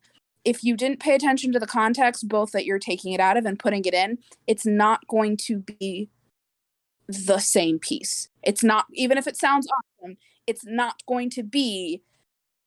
[0.50, 3.45] if you didn't pay attention to the context both that you're taking it out of
[3.45, 6.10] and putting it in it's not going to be
[7.08, 8.30] the same piece.
[8.43, 12.02] It's not even if it sounds awesome it's not going to be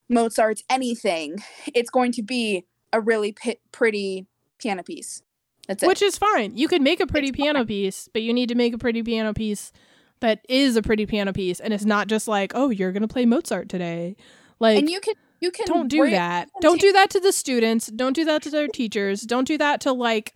[0.09, 1.39] mozart's anything.
[1.75, 4.27] It's going to be a really pi- pretty
[4.61, 5.23] piano piece.
[5.67, 5.87] That's it.
[5.89, 6.57] Which is fine.
[6.57, 7.67] You could make a pretty It's piano fine.
[7.67, 9.73] piece but you need to make a pretty piano piece
[10.21, 13.27] that is a pretty piano piece and it's not just like oh you're gonna play
[13.27, 14.17] mozart today.
[14.61, 17.33] Like and you can you can don't do break- that don't do that to the
[17.33, 20.35] students don't do that to their teachers don't do that to like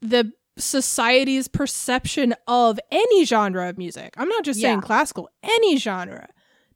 [0.00, 4.14] the society's perception of any genre of music.
[4.16, 4.80] I'm not just saying Yeah.
[4.80, 6.28] classical, any genre.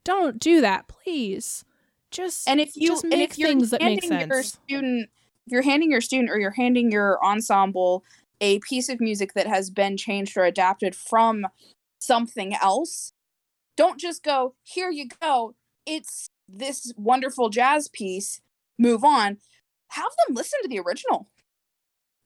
[0.03, 1.65] Don't do that, please.
[2.11, 5.09] Just and if you just and make if you're things that make handing your student
[5.47, 8.03] if you're handing your student or you're handing your ensemble
[8.41, 11.47] a piece of music that has been changed or adapted from
[11.99, 13.13] something else
[13.77, 15.55] don't just go here you go
[15.85, 18.41] it's this wonderful jazz piece
[18.77, 19.37] move on
[19.89, 21.27] have them listen to the original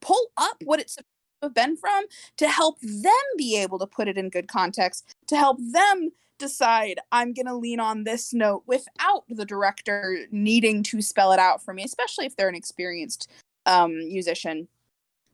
[0.01, 1.07] pull up what it's supposed
[1.41, 2.05] to have been from
[2.37, 6.99] to help them be able to put it in good context to help them decide
[7.11, 11.63] I'm going to lean on this note without the director needing to spell it out
[11.63, 13.29] for me, especially if they're an experienced
[13.65, 14.67] um, musician.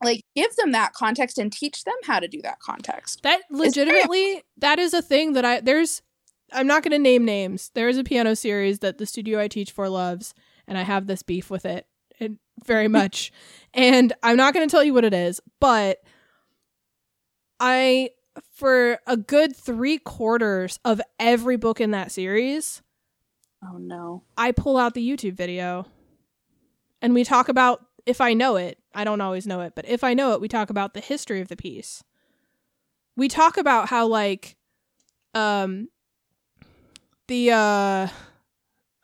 [0.02, 3.22] Like, give them that context and teach them how to do that context.
[3.22, 6.02] That legitimately, that is a thing that I there's.
[6.52, 7.70] I'm not going to name names.
[7.74, 10.34] There is a piano series that the studio I teach for loves,
[10.66, 11.86] and I have this beef with it,
[12.18, 12.32] it
[12.64, 13.32] very much.
[13.74, 15.98] and I'm not going to tell you what it is, but
[17.60, 18.10] I
[18.50, 22.82] for a good three quarters of every book in that series,
[23.64, 24.24] Oh, no.
[24.36, 25.86] I pull out the YouTube video
[27.00, 28.78] and we talk about if I know it.
[28.94, 31.40] I don't always know it, but if I know it, we talk about the history
[31.40, 32.02] of the piece.
[33.16, 34.56] We talk about how like
[35.34, 35.88] um
[37.32, 38.08] the uh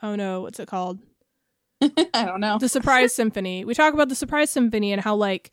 [0.02, 0.98] oh no, what's it called?
[1.80, 2.58] I don't know.
[2.58, 3.64] The Surprise Symphony.
[3.64, 5.50] We talk about the Surprise Symphony and how like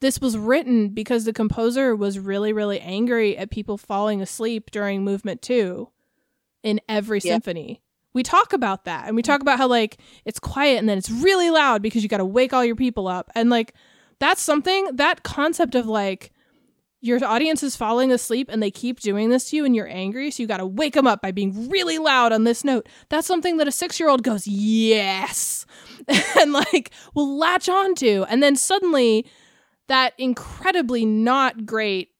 [0.00, 5.04] this was written because the composer was really really angry at people falling asleep during
[5.04, 5.88] movement 2
[6.62, 7.34] in every Yeah.
[7.34, 7.82] symphony.
[8.14, 11.10] We talk about that and we talk about how like it's quiet and then it's
[11.10, 13.30] really loud because you got to wake all your people up.
[13.34, 13.74] And like
[14.20, 16.32] that's something that concept of like
[17.06, 20.30] your audience is falling asleep and they keep doing this to you and you're angry
[20.30, 22.88] so you got to wake them up by being really loud on this note.
[23.08, 25.64] That's something that a 6-year-old goes, "Yes."
[26.40, 29.26] and like will latch onto and then suddenly
[29.88, 32.10] that incredibly not great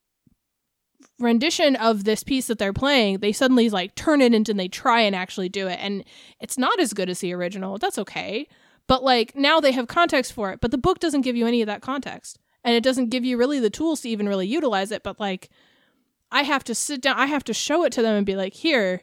[1.18, 4.68] rendition of this piece that they're playing they suddenly like turn it into and they
[4.68, 5.78] try and actually do it.
[5.80, 6.04] And
[6.40, 7.78] it's not as good as the original.
[7.78, 8.48] That's okay.
[8.86, 10.60] But like now they have context for it.
[10.60, 13.38] But the book doesn't give you any of that context and it doesn't give you
[13.38, 15.48] really the tools to even really utilize it but like
[16.30, 18.52] i have to sit down i have to show it to them and be like
[18.52, 19.02] here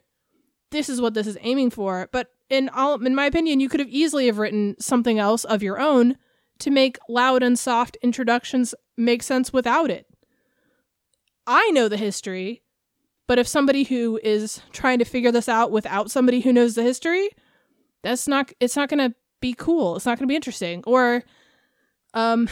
[0.73, 2.09] this is what this is aiming for.
[2.11, 5.63] But in all in my opinion you could have easily have written something else of
[5.63, 6.17] your own
[6.59, 10.07] to make loud and soft introductions make sense without it.
[11.47, 12.63] I know the history
[13.25, 16.83] but if somebody who is trying to figure this out without somebody who knows the
[16.83, 17.29] history
[18.01, 19.95] that's not it's not going to be cool.
[19.95, 20.83] It's not going to be interesting.
[20.85, 21.23] Or
[22.13, 22.49] um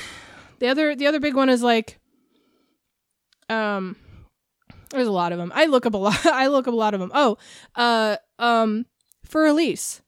[0.62, 2.00] the other the other big one is like
[3.50, 3.98] um
[4.92, 6.94] there's a lot of them i look up a lot i look up a lot
[6.94, 7.38] of them oh
[7.76, 8.86] uh um
[9.32, 10.02] for Elise.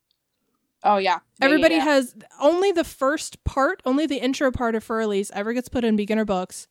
[0.84, 1.20] Oh, yeah.
[1.39, 1.93] Yeah, Everybody yeah, yeah.
[1.93, 5.86] has only the first part, only the intro part of For Elise ever gets put
[5.86, 6.68] in beginner books,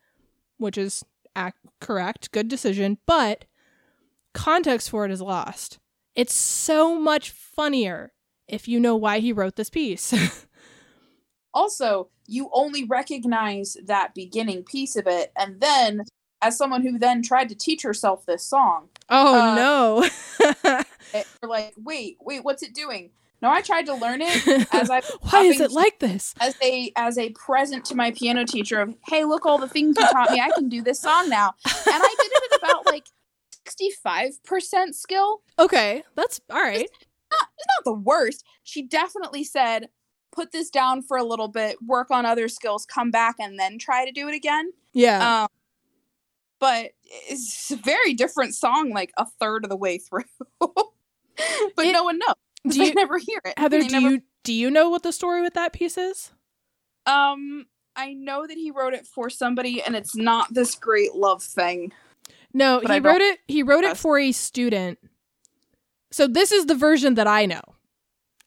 [0.58, 1.02] which is
[1.36, 3.46] ac- correct, good decision, but
[4.34, 5.78] context for it is lost.
[6.14, 8.12] It's so much funnier
[8.46, 10.12] if you know why he wrote this piece.
[11.54, 16.04] also you only recognize that beginning piece of it and then
[16.40, 20.08] as someone who then tried to teach herself this song oh Uh, no.
[21.14, 23.10] it- you're like wait wait what's it doing
[23.42, 25.00] no i tried to learn it as i
[25.30, 26.34] why is it like this?
[26.40, 29.96] as a as a present to my piano teacher of hey look all the things
[29.98, 32.86] you taught me i can do this song now and i did it at about
[32.92, 33.04] like
[33.68, 36.80] 65% skill Okay, that's all right.
[36.80, 36.90] it's
[37.30, 39.88] not the worst she definitely said
[40.32, 43.78] put this down for a little bit work on other skills come back and then
[43.78, 45.42] try to do it again Yeah.
[45.42, 45.48] Um,
[46.58, 46.92] but
[47.28, 50.22] it's a very different song, like a third of the way through.
[50.60, 50.66] but
[51.86, 52.34] It- no one knows.
[52.68, 53.58] do you- never hear it.
[53.58, 56.32] Heather, do never- you do you know what the story with that piece is?
[57.06, 57.66] Um,
[57.96, 61.92] I know that he wrote it for somebody, and it's not this great love thing.
[62.54, 63.38] No, he I wrote it.
[63.48, 64.98] He wrote it for a student.
[66.10, 67.62] So this is the version that I know,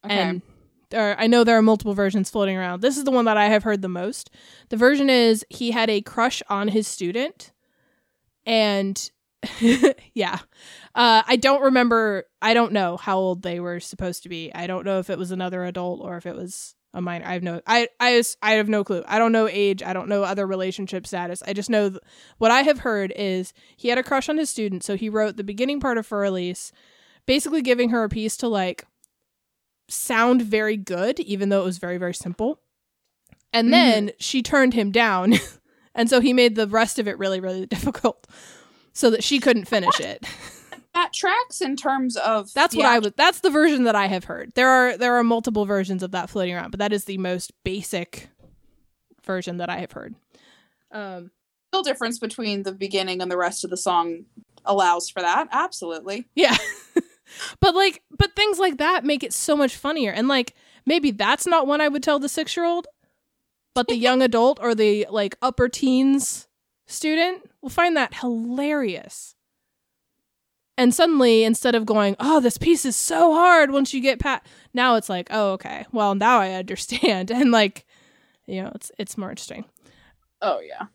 [0.06, 0.14] Okay.
[0.16, 0.42] and
[0.90, 2.82] there, I know there are multiple versions floating around.
[2.82, 4.30] This is the one that I have heard the most.
[4.70, 7.52] The version is he had a crush on his student,
[8.46, 9.10] and
[10.14, 10.40] yeah,
[10.94, 12.26] uh, I don't remember.
[12.42, 14.52] I don't know how old they were supposed to be.
[14.54, 17.26] I don't know if it was another adult or if it was a minor.
[17.26, 17.62] I have no.
[17.68, 19.04] I I I have no clue.
[19.08, 19.84] I don't know age.
[19.84, 21.44] I don't know other relationship status.
[21.46, 22.02] I just know th-
[22.38, 25.38] what I have heard is he had a crush on his student, so he wrote
[25.38, 26.72] the beginning part of For Elise,
[27.26, 28.86] basically giving her a piece to like
[29.88, 32.60] sound very good, even though it was very very simple.
[33.54, 33.72] And Mhm.
[33.72, 35.36] then she turned him down,
[35.96, 38.28] and so he made the rest of it really really difficult,
[38.94, 40.26] so that she couldn't finish it.
[40.94, 43.14] that tracks in terms of That's what I act- was.
[43.18, 44.52] That's the version that I have heard.
[44.56, 47.52] There are there are multiple versions of that floating around, but that is the most
[47.64, 48.30] basic
[49.26, 50.16] version that I have heard.
[50.92, 51.32] Um,
[51.84, 54.24] difference between the beginning and the rest of the song
[54.64, 55.50] allows for that.
[55.52, 56.26] Absolutely.
[56.34, 56.56] Yeah.
[57.60, 60.12] But like but things like that make it so much funnier.
[60.12, 60.54] And like
[60.86, 62.88] maybe that's not one I would tell the 6-year-old,
[63.74, 66.48] but the young adult or the like upper teens
[66.88, 69.36] student will find that hilarious.
[70.78, 74.44] And suddenly instead of going, "Oh, this piece is so hard once you get past,"
[74.74, 75.86] now it's like, "Oh, okay.
[75.92, 77.86] Well, now I understand." And like,
[78.46, 79.66] you know, it's it's more interesting.
[80.42, 80.88] Oh yeah.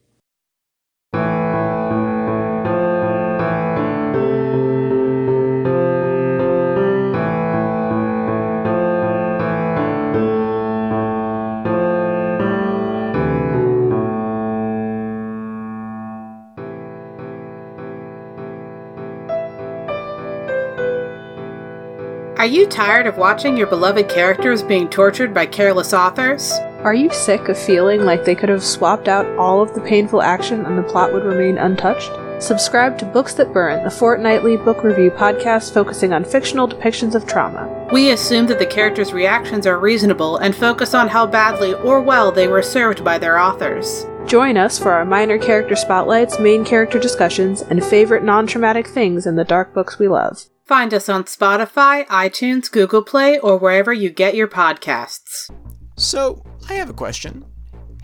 [22.40, 26.52] Are you tired of watching your beloved characters being tortured by careless authors?
[26.82, 30.22] Are you sick of feeling like they could have swapped out all of the painful
[30.22, 32.10] action and the plot would remain untouched?
[32.42, 37.26] Subscribe to Books That Burn, the fortnightly book review podcast focusing on fictional depictions of
[37.26, 37.86] trauma.
[37.92, 42.32] We assume that the characters' reactions are reasonable and focus on how badly or well
[42.32, 44.06] they were served by their authors.
[44.24, 49.26] Join us for our minor character spotlights, main character discussions, and favorite non traumatic things
[49.26, 50.48] in the dark books we love.
[50.70, 55.50] Find us on Spotify, iTunes, Google Play, or wherever you get your podcasts.
[55.96, 57.44] So, I have a question.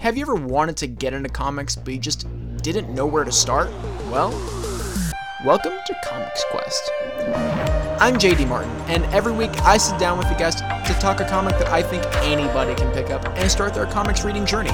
[0.01, 2.27] Have you ever wanted to get into comics but you just
[2.65, 3.71] didn't know where to start?
[4.11, 4.31] Well,
[5.45, 6.91] welcome to Comics Quest.
[8.01, 11.25] I'm JD Martin, and every week I sit down with a guest to talk a
[11.25, 14.73] comic that I think anybody can pick up and start their comics reading journey.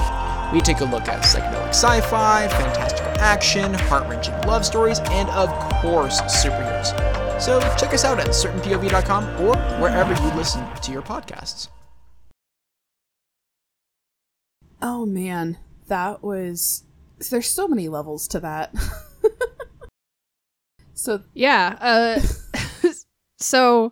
[0.51, 5.29] We take a look at psychedelic sci fi, fantastical action, heart wrenching love stories, and
[5.29, 7.13] of course, superheroes.
[7.43, 11.67] So check us out at certainpov.com or wherever you listen to your podcasts.
[14.81, 15.57] Oh man,
[15.89, 16.85] that was.
[17.29, 18.73] There's so many levels to that.
[20.93, 21.77] so Yeah.
[21.81, 22.21] Uh,
[23.39, 23.91] so,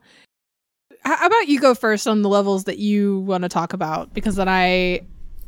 [1.01, 4.13] how about you go first on the levels that you want to talk about?
[4.13, 5.01] Because then I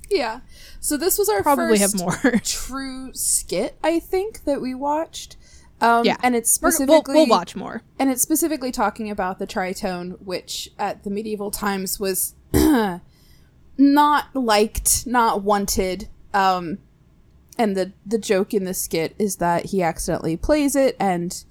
[0.09, 0.41] yeah,
[0.81, 2.39] so this was our probably first have more.
[2.43, 5.37] true skit I think that we watched.
[5.83, 6.15] Um, Yeah.
[6.23, 7.83] and it's specifically we'll, we'll watch more.
[7.99, 12.35] and it's specifically talking about the tritone, which at the medieval times was
[13.77, 16.07] not liked, not wanted.
[16.33, 16.79] Um,
[17.57, 21.43] and the the joke in the skit is that he accidentally plays it and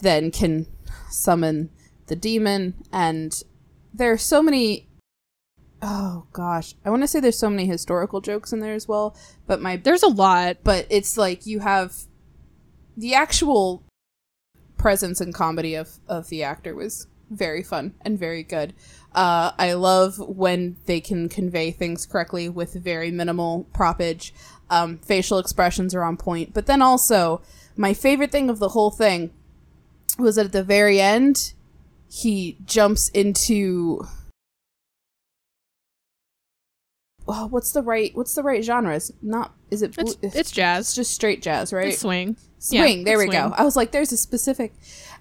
[0.00, 0.66] then can
[1.10, 1.70] summon
[2.08, 2.74] the demon.
[2.92, 3.42] And
[3.94, 4.88] there are so many.
[5.80, 9.16] Oh gosh, I want to say there's so many historical jokes in there as well,
[9.46, 10.58] but my There's a lot.
[10.62, 11.94] but it's like you have
[12.96, 13.82] the actual
[14.76, 18.74] presence and comedy of of the actor was very fun and very good.
[19.14, 24.34] Uh, I love when they can convey things correctly with very minimal propage.
[24.70, 27.42] Um, facial expressions are on point, but then also
[27.76, 29.32] my favorite thing of the whole thing
[30.18, 31.54] was that at the very end
[32.10, 34.06] he jumps into
[37.28, 38.94] oh, what's the right what's the right genre?
[38.94, 40.86] It's not is it It's, it's jazz.
[40.86, 41.88] it's just straight jazz, right?
[41.88, 42.36] It's swing.
[42.58, 42.98] swing.
[42.98, 43.52] Yeah, there we it's go.
[43.56, 44.72] I was like, there's a specific,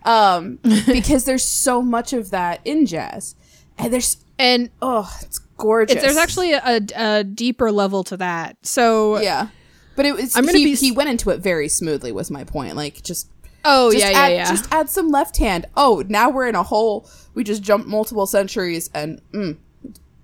[0.04, 3.36] um, because there's so much of that in jazz,
[3.78, 5.98] and there's And oh, it's gorgeous.
[5.98, 8.58] it, there's actually a, a deeper level to that.
[8.64, 9.48] So yeah,
[9.96, 10.36] but it was.
[10.36, 12.12] I'm gonna he, be he went into it very smoothly.
[12.12, 12.76] Was my point?
[12.76, 13.30] Like just.
[13.64, 14.50] oh just yeah, add, yeah, yeah.
[14.50, 15.66] Just add some left hand.
[15.78, 17.10] Oh, now we're in a hole.
[17.34, 19.58] We just jumped multiple centuries, and mm,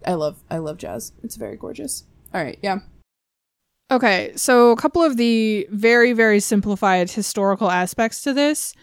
[0.07, 1.11] I love, I love jazz.
[1.21, 2.05] It's very gorgeous.
[2.33, 2.79] All right, yeah.
[3.91, 8.73] Okay, so a couple of the very, very simplified historical aspects to this.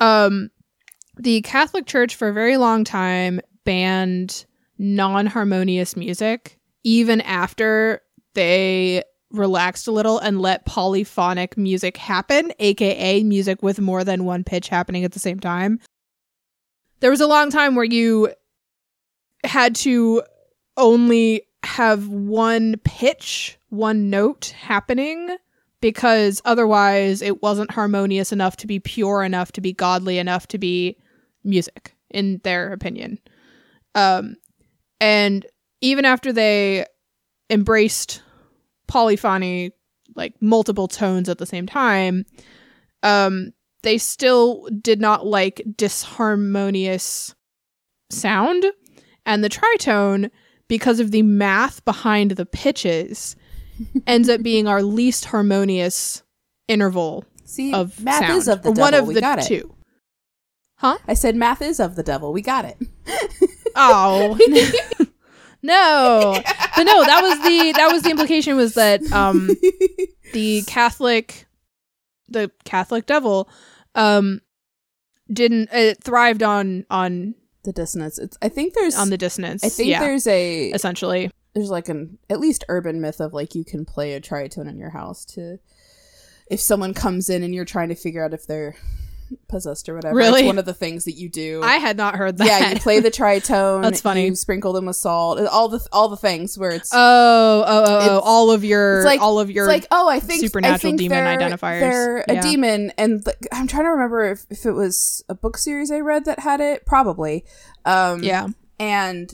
[0.00, 0.50] Um,
[1.16, 4.44] the Catholic Church for a very long time banned
[4.78, 8.02] non harmonious music, even after
[8.34, 14.44] they relaxed a little and let polyphonic music happen, aka music with more than one
[14.44, 15.80] pitch happening at the same time.
[17.00, 18.32] There was a long time where you
[19.44, 20.22] had to
[20.76, 25.36] only have one pitch, one note happening
[25.80, 30.58] because otherwise it wasn't harmonious enough to be pure enough to be godly enough to
[30.58, 30.96] be
[31.44, 33.18] music in their opinion.
[33.94, 34.36] Um
[35.00, 35.44] and
[35.80, 36.86] even after they
[37.50, 38.22] embraced
[38.86, 39.72] polyphony
[40.14, 42.24] like multiple tones at the same time,
[43.02, 43.52] um
[43.82, 47.34] they still did not like disharmonious
[48.10, 48.64] sound
[49.24, 50.30] and the tritone
[50.68, 53.36] because of the math behind the pitches
[54.06, 56.22] ends up being our least harmonious
[56.68, 58.80] interval See, of math sound, is of the devil.
[58.82, 59.46] one of we the got it.
[59.46, 59.72] two.
[60.82, 62.32] I said math is of the devil.
[62.32, 62.76] We got it.
[63.78, 64.38] Oh
[65.62, 66.40] no,
[66.76, 69.50] but no, that was the that was the implication was that um
[70.32, 71.46] the Catholic
[72.28, 73.50] the Catholic devil
[73.94, 74.40] um
[75.30, 77.34] didn't it thrived on on
[77.66, 78.16] The dissonance.
[78.20, 78.38] It's.
[78.40, 78.96] I think there's.
[78.96, 79.64] on the dissonance.
[79.64, 80.70] I think yeah, there's a.
[80.70, 81.32] essentially.
[81.52, 84.78] There's like an at least urban myth of like you can play a tritone in
[84.78, 85.58] your house to,
[86.48, 88.76] if someone comes in and you're trying to figure out if they're
[89.48, 90.16] possessed or whatever.
[90.16, 90.42] Really?
[90.42, 91.62] It's one of the things that you do.
[91.62, 92.46] I had not heard that.
[92.46, 93.82] yeah, you play the tritone.
[93.82, 94.26] That's funny.
[94.26, 95.40] You sprinkle them with salt.
[95.40, 96.90] All the all the things where it's.
[96.92, 98.20] Oh, oh, oh, oh!
[98.20, 99.64] All of your, like- all of your.
[99.64, 101.80] it's like oh, I think I supernatural think demon they're, identifiers.
[101.80, 105.56] They're a demon, and th- I'm trying to remember if, if it was a book
[105.56, 106.86] series I read that had it.
[106.86, 107.44] Probably.
[107.84, 108.48] Um, yeah,
[108.78, 109.32] and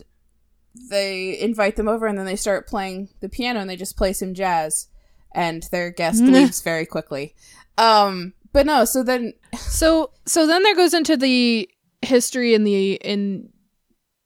[0.90, 4.12] they invite them over and then they start playing the piano and they just play
[4.12, 4.88] some jazz
[5.34, 7.34] and their guest leaves very quickly
[7.78, 11.68] um but no so then So so then there goes into the
[12.02, 13.48] history in the in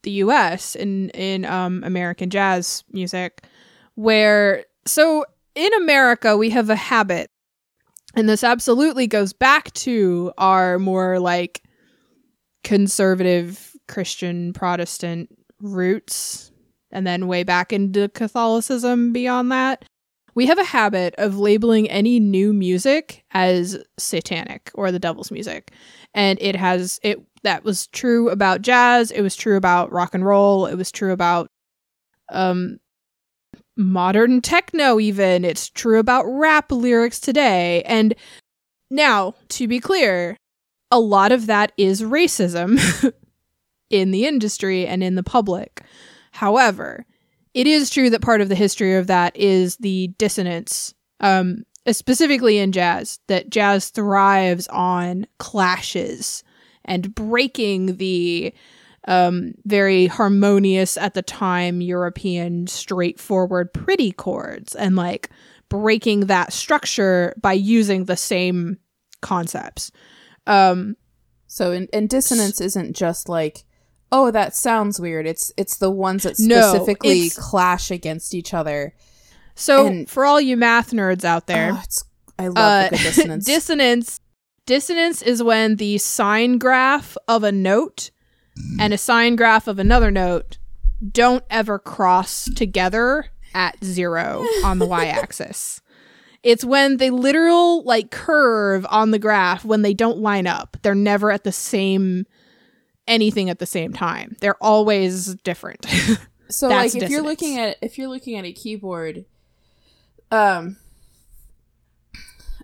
[0.03, 3.45] the US in in um American jazz music
[3.95, 5.25] where so
[5.55, 7.31] in America we have a habit
[8.15, 11.63] and this absolutely goes back to our more like
[12.65, 15.29] conservative Christian Protestant
[15.61, 16.51] roots
[16.91, 19.85] and then way back into Catholicism beyond that
[20.37, 25.73] we have a habit of labeling any new music as satanic or the devil's music.
[26.15, 30.25] And it has it that was true about jazz it was true about rock and
[30.25, 31.49] roll it was true about
[32.31, 32.79] um
[33.77, 37.83] modern techno even it's true about rap lyrics today.
[37.83, 38.15] And
[38.91, 40.37] now to be clear
[40.91, 42.79] a lot of that is racism
[43.91, 45.83] in the industry and in the public.
[46.33, 47.07] However
[47.57, 52.59] it is true that part of the history of that is the dissonance, um, specifically
[52.59, 56.45] in jazz, that jazz thrives on clashes
[56.85, 58.53] and breaking the
[59.09, 65.31] um, very harmonious at the time European straightforward pretty chords and like
[65.71, 68.77] breaking that structure by using the same
[69.23, 69.91] concepts.
[70.47, 70.99] Um,
[71.47, 73.65] so in, and dissonance isn't just like
[74.13, 78.95] oh that sounds weird it's it's the ones that specifically it's- clash against each other
[79.55, 82.05] so And- for all you math nerds out there, Oh, it's,
[82.39, 84.21] i love Uh, dissonance dissonance.
[84.67, 88.11] Dissonance is when the sine graph of a note
[88.81, 90.59] and a sine graph of another note
[91.13, 95.81] don't ever cross together at zero on the y-axis.
[96.43, 100.77] It's when they literal like curve on the graph when they don't line up.
[100.83, 102.25] They're never at the same
[103.09, 104.37] anything at the same time.
[104.41, 105.87] They're always different.
[106.49, 109.25] so like if you're looking at if you're looking at a keyboard
[110.31, 110.77] um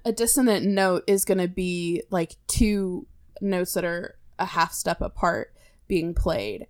[0.05, 3.07] a dissonant note is going to be like two
[3.41, 5.53] notes that are a half step apart
[5.89, 6.67] being played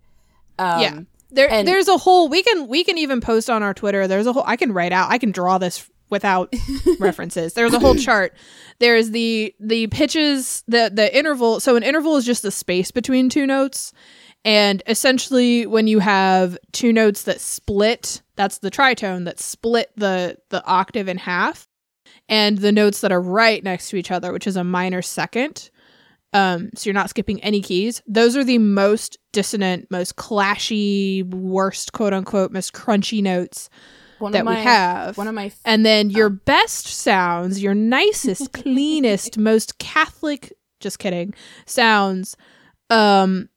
[0.59, 0.99] um Yeah.
[1.31, 2.29] There, And- there's a whole.
[2.29, 4.07] We can we can even post on our Twitter.
[4.07, 4.43] There's a whole.
[4.45, 5.09] I can write out.
[5.09, 6.53] I can draw this without
[6.99, 7.55] references.
[7.55, 8.33] There's a whole chart.
[8.79, 11.59] There's the the pitches, the the interval.
[11.59, 13.91] So an interval is just the space between two notes,
[14.45, 20.37] and essentially when you have two notes that split, that's the tritone that split the
[20.49, 21.67] the octave in half,
[22.29, 25.71] and the notes that are right next to each other, which is a minor second.
[26.31, 28.01] Um, so you're not skipping any keys.
[28.07, 33.69] Those are the most dissonant, most clashy, worst quote unquote, most crunchy notes
[34.23, 35.17] one that of my we have.
[35.17, 41.33] one of my and then your best sounds, your nicest, cleanest, most Catholic, just kidding,
[41.65, 42.35] sounds,
[42.89, 43.49] um,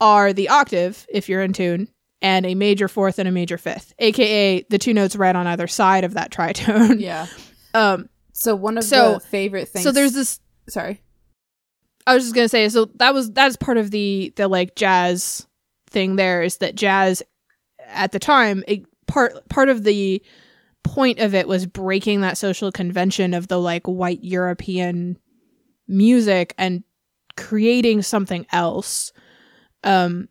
[0.00, 1.88] are the octave if you're in tune,
[2.20, 5.66] and a major fourth and a major fifth, aka the two notes right on either
[5.66, 7.00] side of that tritone.
[7.00, 7.26] yeah
[7.74, 11.00] Um, so one of So- the favorite things so there's this sorry
[12.06, 15.46] I was just gonna say, so that was that's part of the the like jazz
[15.88, 16.16] thing.
[16.16, 17.22] There is that jazz
[17.88, 20.20] at the time, it, part part of the
[20.82, 25.16] point of it was breaking that social convention of the like white European
[25.86, 26.82] music and
[27.36, 29.12] creating something else.
[29.84, 30.28] Um,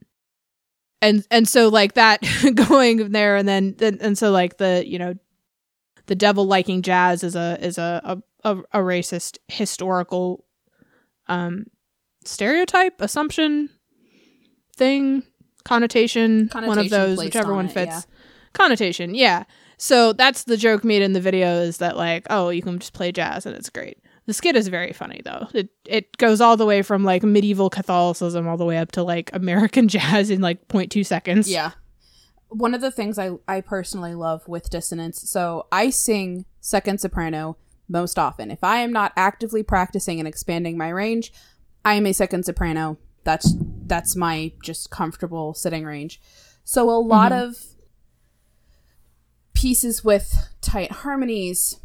[1.01, 2.21] and and so like that
[2.69, 5.13] going there, and then and, and so like the you know
[6.07, 10.43] the devil liking jazz is a is a a, a, racist historical
[11.27, 11.65] um
[12.25, 13.69] stereotype assumption
[14.75, 15.23] thing
[15.63, 18.12] connotation, one of those whichever on one it, fits yeah.
[18.53, 19.43] Connotation yeah
[19.77, 22.93] so that's the joke made in the video is that like oh you can just
[22.93, 26.55] play jazz and it's great the skit is very funny though it it goes all
[26.55, 30.41] the way from like medieval catholicism all the way up to like american jazz in
[30.41, 31.71] like 0.2 seconds Yeah.
[32.49, 37.57] One of the things I, I personally love with dissonance, so I sing second soprano
[37.89, 38.51] most often.
[38.51, 41.33] If I am not actively practicing and expanding my range,
[41.83, 42.97] I am a second soprano.
[43.23, 46.21] That's that's my just comfortable sitting range.
[46.63, 47.43] So a lot mm-hmm.
[47.43, 47.72] of
[49.63, 51.79] pieces with tight harmonies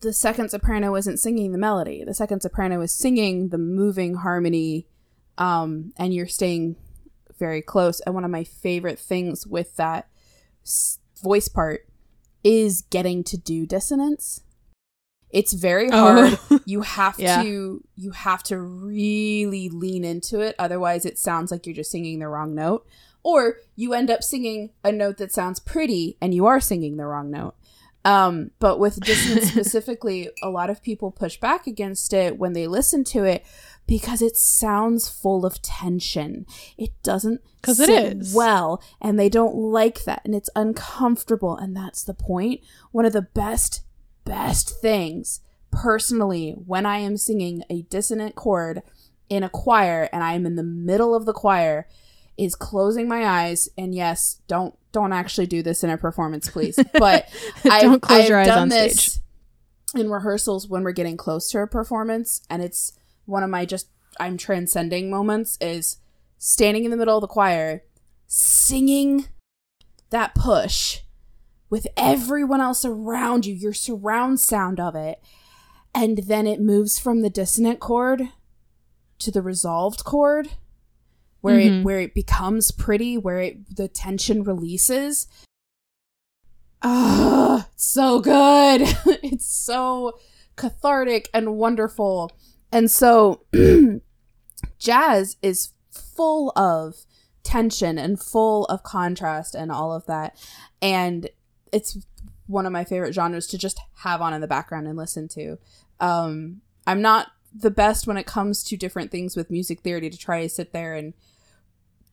[0.00, 2.04] the second soprano isn't singing the melody.
[2.04, 4.86] The second soprano is singing the moving harmony,
[5.36, 6.76] um, and you're staying
[7.36, 7.98] very close.
[8.00, 10.08] And one of my favorite things with that
[10.64, 11.80] s- voice part
[12.44, 14.40] is getting to do dissonance.
[15.30, 16.38] It's very hard.
[16.48, 16.60] Oh.
[16.64, 17.42] You have Yeah.
[17.42, 22.20] to you have to really lean into it otherwise it sounds like you're just singing
[22.20, 22.86] the wrong note
[23.28, 27.04] or you end up singing a note that sounds pretty and you are singing the
[27.04, 27.54] wrong note.
[28.04, 32.66] Um, but with dissonance specifically, a lot of people push back against it when they
[32.66, 33.44] listen to it
[33.86, 36.46] because it sounds full of tension.
[36.78, 38.34] It doesn't 'Cause it is.
[38.34, 42.60] well, and they don't like that, and it's uncomfortable, and that's the point.
[42.92, 43.82] One of the best,
[44.24, 48.82] best things, personally, when I am singing a dissonant chord
[49.28, 51.86] in a choir and I am in the middle of the choir,
[52.38, 56.78] is closing my eyes and yes, don't don't actually do this in a performance, please.
[56.98, 57.28] But
[57.64, 59.22] I've, Don't close I've your eyes done on this stage.
[59.94, 63.88] in rehearsals when we're getting close to a performance, and it's one of my just
[64.18, 65.98] I'm transcending moments is
[66.38, 67.82] standing in the middle of the choir,
[68.26, 69.26] singing
[70.10, 71.00] that push
[71.68, 75.20] with everyone else around you, your surround sound of it,
[75.94, 78.22] and then it moves from the dissonant chord
[79.18, 80.50] to the resolved chord
[81.40, 81.82] where it Mhm.
[81.84, 85.26] where it becomes pretty where it the tension releases.
[86.82, 88.82] Ah it's so good.
[89.22, 90.18] It's so
[90.56, 92.30] cathartic and wonderful.
[92.72, 93.42] And so
[94.78, 97.04] jazz is full of
[97.42, 100.36] tension and full of contrast and all of that.
[100.82, 101.28] And
[101.72, 101.98] it's
[102.46, 105.58] one of my favorite genres to just have on in the background and listen to.
[106.00, 107.28] Um i'm not
[107.60, 110.72] the best when it comes to different things with music theory to try to sit
[110.72, 111.14] there and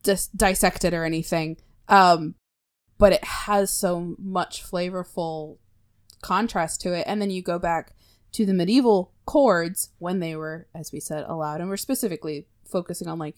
[0.03, 1.57] dis- dissect it or anything
[1.89, 2.35] um
[2.97, 5.57] but it has so much flavorful
[6.21, 7.93] contrast to it and then you go back
[8.31, 13.07] to the medieval chords when they were as we said allowed and we're specifically focusing
[13.07, 13.35] on like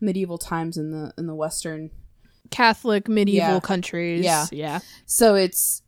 [0.00, 1.90] medieval times in the in the western
[2.50, 3.60] Catholic medieval Yeah.
[3.60, 4.24] countries.
[4.24, 4.46] Yeah.
[4.52, 5.82] yeah, so it's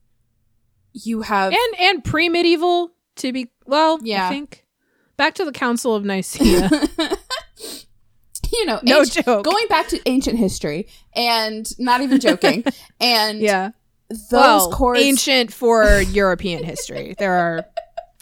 [0.92, 3.98] you have and and pre-medieval to be well.
[4.02, 4.26] Yeah.
[4.26, 4.66] I think
[5.20, 6.70] back to the Council of Nicaea.
[8.52, 9.44] you know no ancient- joke.
[9.44, 12.64] going back to ancient history and not even joking
[13.00, 13.72] and yeah,
[14.08, 17.14] those well, chords ancient for European history.
[17.18, 17.66] There are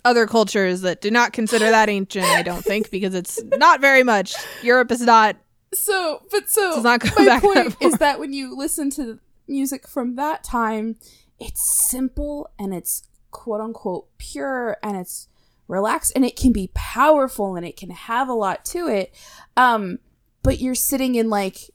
[0.04, 2.24] other cultures that do not consider that ancient.
[2.24, 4.34] I don't think because it's not very much.
[4.64, 5.36] Europe is not.
[5.72, 10.16] so but so not my back point is that when you listen to music from
[10.16, 10.96] that time
[11.38, 15.28] it's simple and it's quote unquote pure and it's
[15.68, 19.14] relaxed and it can be powerful and it can have a lot to it.
[19.56, 19.98] Um
[20.42, 21.70] but you're sitting in like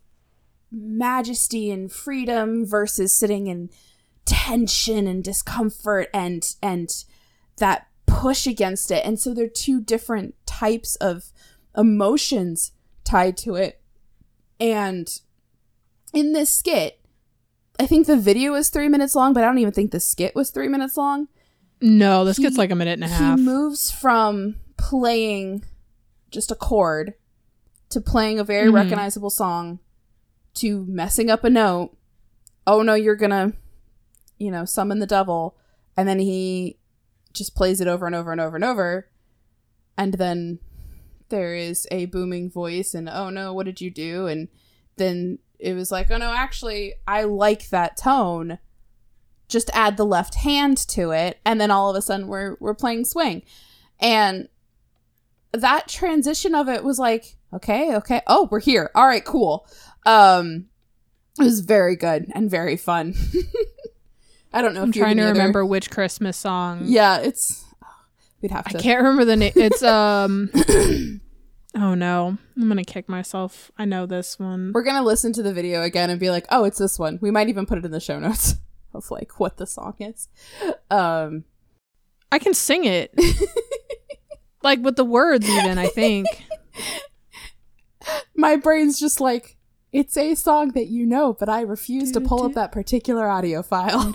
[0.72, 3.70] majesty and freedom versus sitting in
[4.26, 7.06] tension and discomfort and and
[7.58, 9.06] that push against it.
[9.06, 11.32] And so there are two different types of
[11.76, 12.72] emotions
[13.04, 13.82] tied to it.
[14.60, 15.08] And
[16.14, 17.00] in this skit
[17.80, 20.36] i think the video is three minutes long but i don't even think the skit
[20.36, 21.28] was three minutes long
[21.84, 23.38] No, this gets like a minute and a half.
[23.38, 25.66] he moves from playing
[26.32, 27.14] just a chord
[27.90, 28.76] to playing a very Mhm.
[28.76, 29.80] recognizable song
[30.56, 31.96] to messing up a note.
[32.66, 33.54] Oh no, you're gonna,
[34.40, 35.58] you know, summon the devil.
[35.98, 36.80] And then he
[37.34, 39.10] just plays it over and over and over and over.
[39.98, 40.60] And then
[41.30, 44.28] there is a booming voice, and oh no, what did you do?
[44.28, 44.48] And
[44.96, 48.60] then it was like, oh no, actually, I like that tone
[49.48, 52.74] just add the left hand to it and then all of a sudden we're we're
[52.74, 53.44] playing swing
[54.00, 54.48] and
[55.52, 59.68] that transition of it was like okay okay oh we're here all right cool
[60.06, 60.66] um
[61.40, 63.14] it was very good and very fun
[64.54, 66.82] i don't know I'm if you trying to remember which Christmas song.
[66.86, 67.64] yeah it's
[68.42, 69.54] we'd have to I can't remember the name.
[69.56, 70.50] It's um.
[71.76, 73.72] oh no, I'm gonna kick myself.
[73.78, 74.72] I know this one.
[74.76, 77.32] we're gonna listen to the video again and be like oh it's this one we
[77.32, 78.56] might even put it in the show notes
[78.94, 80.28] of like what the song is
[80.90, 81.44] um
[82.34, 83.14] I can sing it,
[84.64, 85.48] like with the words.
[85.48, 86.26] Even I think.
[88.36, 89.56] my brain's just like
[89.92, 93.64] it's a song that you know but i refuse to pull up that particular audio
[93.64, 94.12] file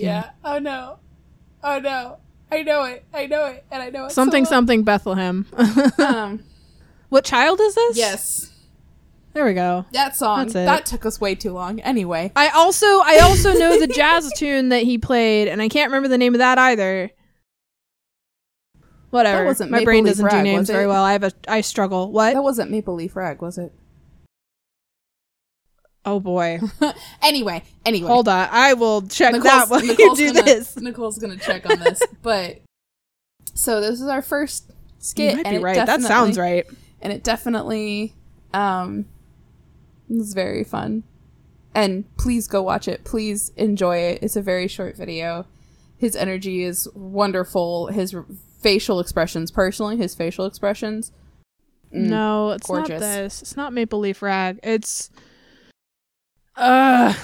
[0.00, 0.98] yeah oh no
[1.62, 2.21] oh no
[2.52, 5.46] i know it i know it and i know it Something so something Bethlehem.
[5.98, 6.44] um
[7.08, 7.96] what child is this?
[7.96, 8.50] yes
[9.32, 9.86] There we go.
[9.92, 10.64] that song That's it.
[10.66, 14.68] that took us way too long anyway I also I also know the jazz tune
[14.68, 17.10] that he played, and I can't remember the name of that either.
[19.10, 19.38] Whatever.
[19.42, 21.02] That wasn't My Maple brain Leaf doesn't Rag, do names very well.
[21.04, 22.10] I have a I struggle.
[22.12, 22.32] What?
[22.34, 23.72] that wasn't maple leaf rag was it
[26.04, 26.58] Oh boy.
[27.22, 28.08] anyway, anyway.
[28.08, 28.48] Hold on.
[28.50, 30.76] I will check Nicole's- that while you do gonna- this.
[30.76, 32.60] Nicole's gonna check on this, but
[33.54, 35.36] so this is our first skit.
[35.38, 35.86] You might be right.
[35.86, 36.66] That sounds right.
[37.00, 38.14] and it definitely
[38.52, 39.06] um
[40.08, 41.04] was very fun.
[41.74, 43.02] And please go watch it.
[43.04, 44.18] Please enjoy it.
[44.22, 45.46] It's a very short video.
[45.96, 47.86] His energy is wonderful.
[47.86, 48.26] His r-
[48.60, 51.12] facial expressions, personally, his facial expressions.
[51.94, 52.90] mm, no, it's gorgeous.
[52.90, 53.40] not this.
[53.42, 54.60] It's not Maple Leaf Rag.
[54.62, 55.08] It's
[56.56, 57.14] uh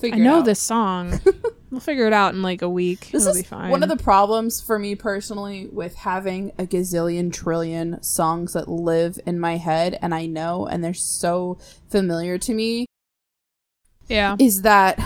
[0.00, 1.20] we'll I know this song.
[1.70, 3.08] we'll figure it out in like a week.
[3.12, 3.70] This It'll is be fine.
[3.70, 9.18] one of the problems for me personally with having a gazillion trillion songs that live
[9.26, 12.86] in my head and I know and they're so familiar to me
[14.08, 14.36] Yeah.
[14.38, 14.98] is that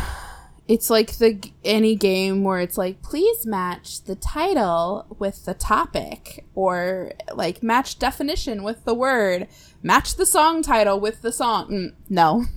[0.69, 6.45] it's like the any game where it's like please match the title with the topic
[6.57, 9.47] or like match definition with the word
[9.83, 12.45] match the song title with the song Mm, no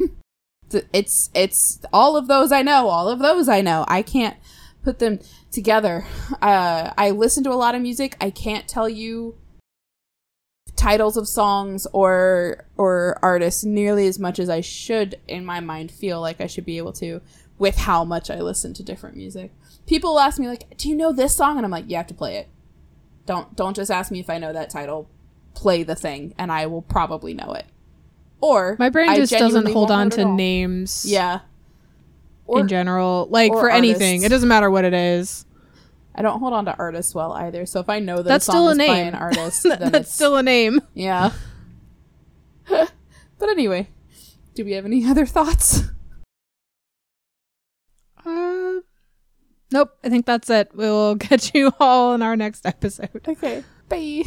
[0.94, 4.38] it's it's all of those i know all of those i know i can't
[4.84, 5.20] put them
[5.52, 6.06] together
[6.42, 9.36] uh i listen to a lot of music i can't tell you
[10.80, 15.92] titles of songs or or artists nearly as much as I should in my mind
[15.92, 17.20] feel like I should be able to
[17.58, 19.52] with how much I listen to different music.
[19.86, 22.14] People ask me like, "Do you know this song?" and I'm like, "You have to
[22.14, 22.48] play it.
[23.26, 25.10] Don't don't just ask me if I know that title.
[25.54, 27.66] Play the thing and I will probably know it."
[28.42, 31.40] Or My brain just doesn't hold on to names Yeah.
[32.46, 33.28] Or in general.
[33.30, 34.24] Like or for anything.
[34.24, 35.46] It doesn't matter what it is.
[36.16, 37.66] I don't hold on to artists well either.
[37.66, 40.14] So if I know that That's still a is by an artist, then That's it's-
[40.14, 40.82] still a name.
[40.94, 41.32] Yeah.
[42.68, 43.90] but anyway,
[44.56, 45.84] do we have any other thoughts?
[48.26, 48.80] Uh,
[49.72, 49.98] nope.
[50.04, 50.72] I think that's it.
[50.74, 53.22] We will catch you all in our next episode.
[53.28, 53.64] Okay.
[53.88, 54.24] Bye.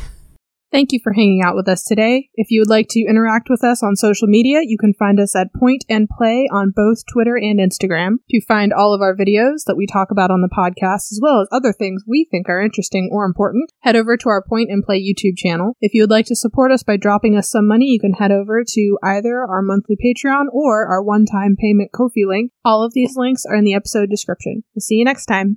[0.73, 2.31] Thank you for hanging out with us today.
[2.35, 5.37] If you would like to interact with us on social media, you can find us
[5.37, 8.17] at Point and Play on both Twitter and Instagram.
[8.31, 11.43] To find all of our videos that we talk about on the podcast, as well
[11.43, 14.83] as other things we think are interesting or important, head over to our Point and
[14.83, 15.77] Play YouTube channel.
[15.83, 18.33] If you would like to support us by dropping us some money, you can head
[18.33, 22.51] over to either our monthly Patreon or our one-time payment Ko-fi link.
[22.65, 24.65] All of these links are in the episode description.
[24.75, 25.51] We'll see you next time.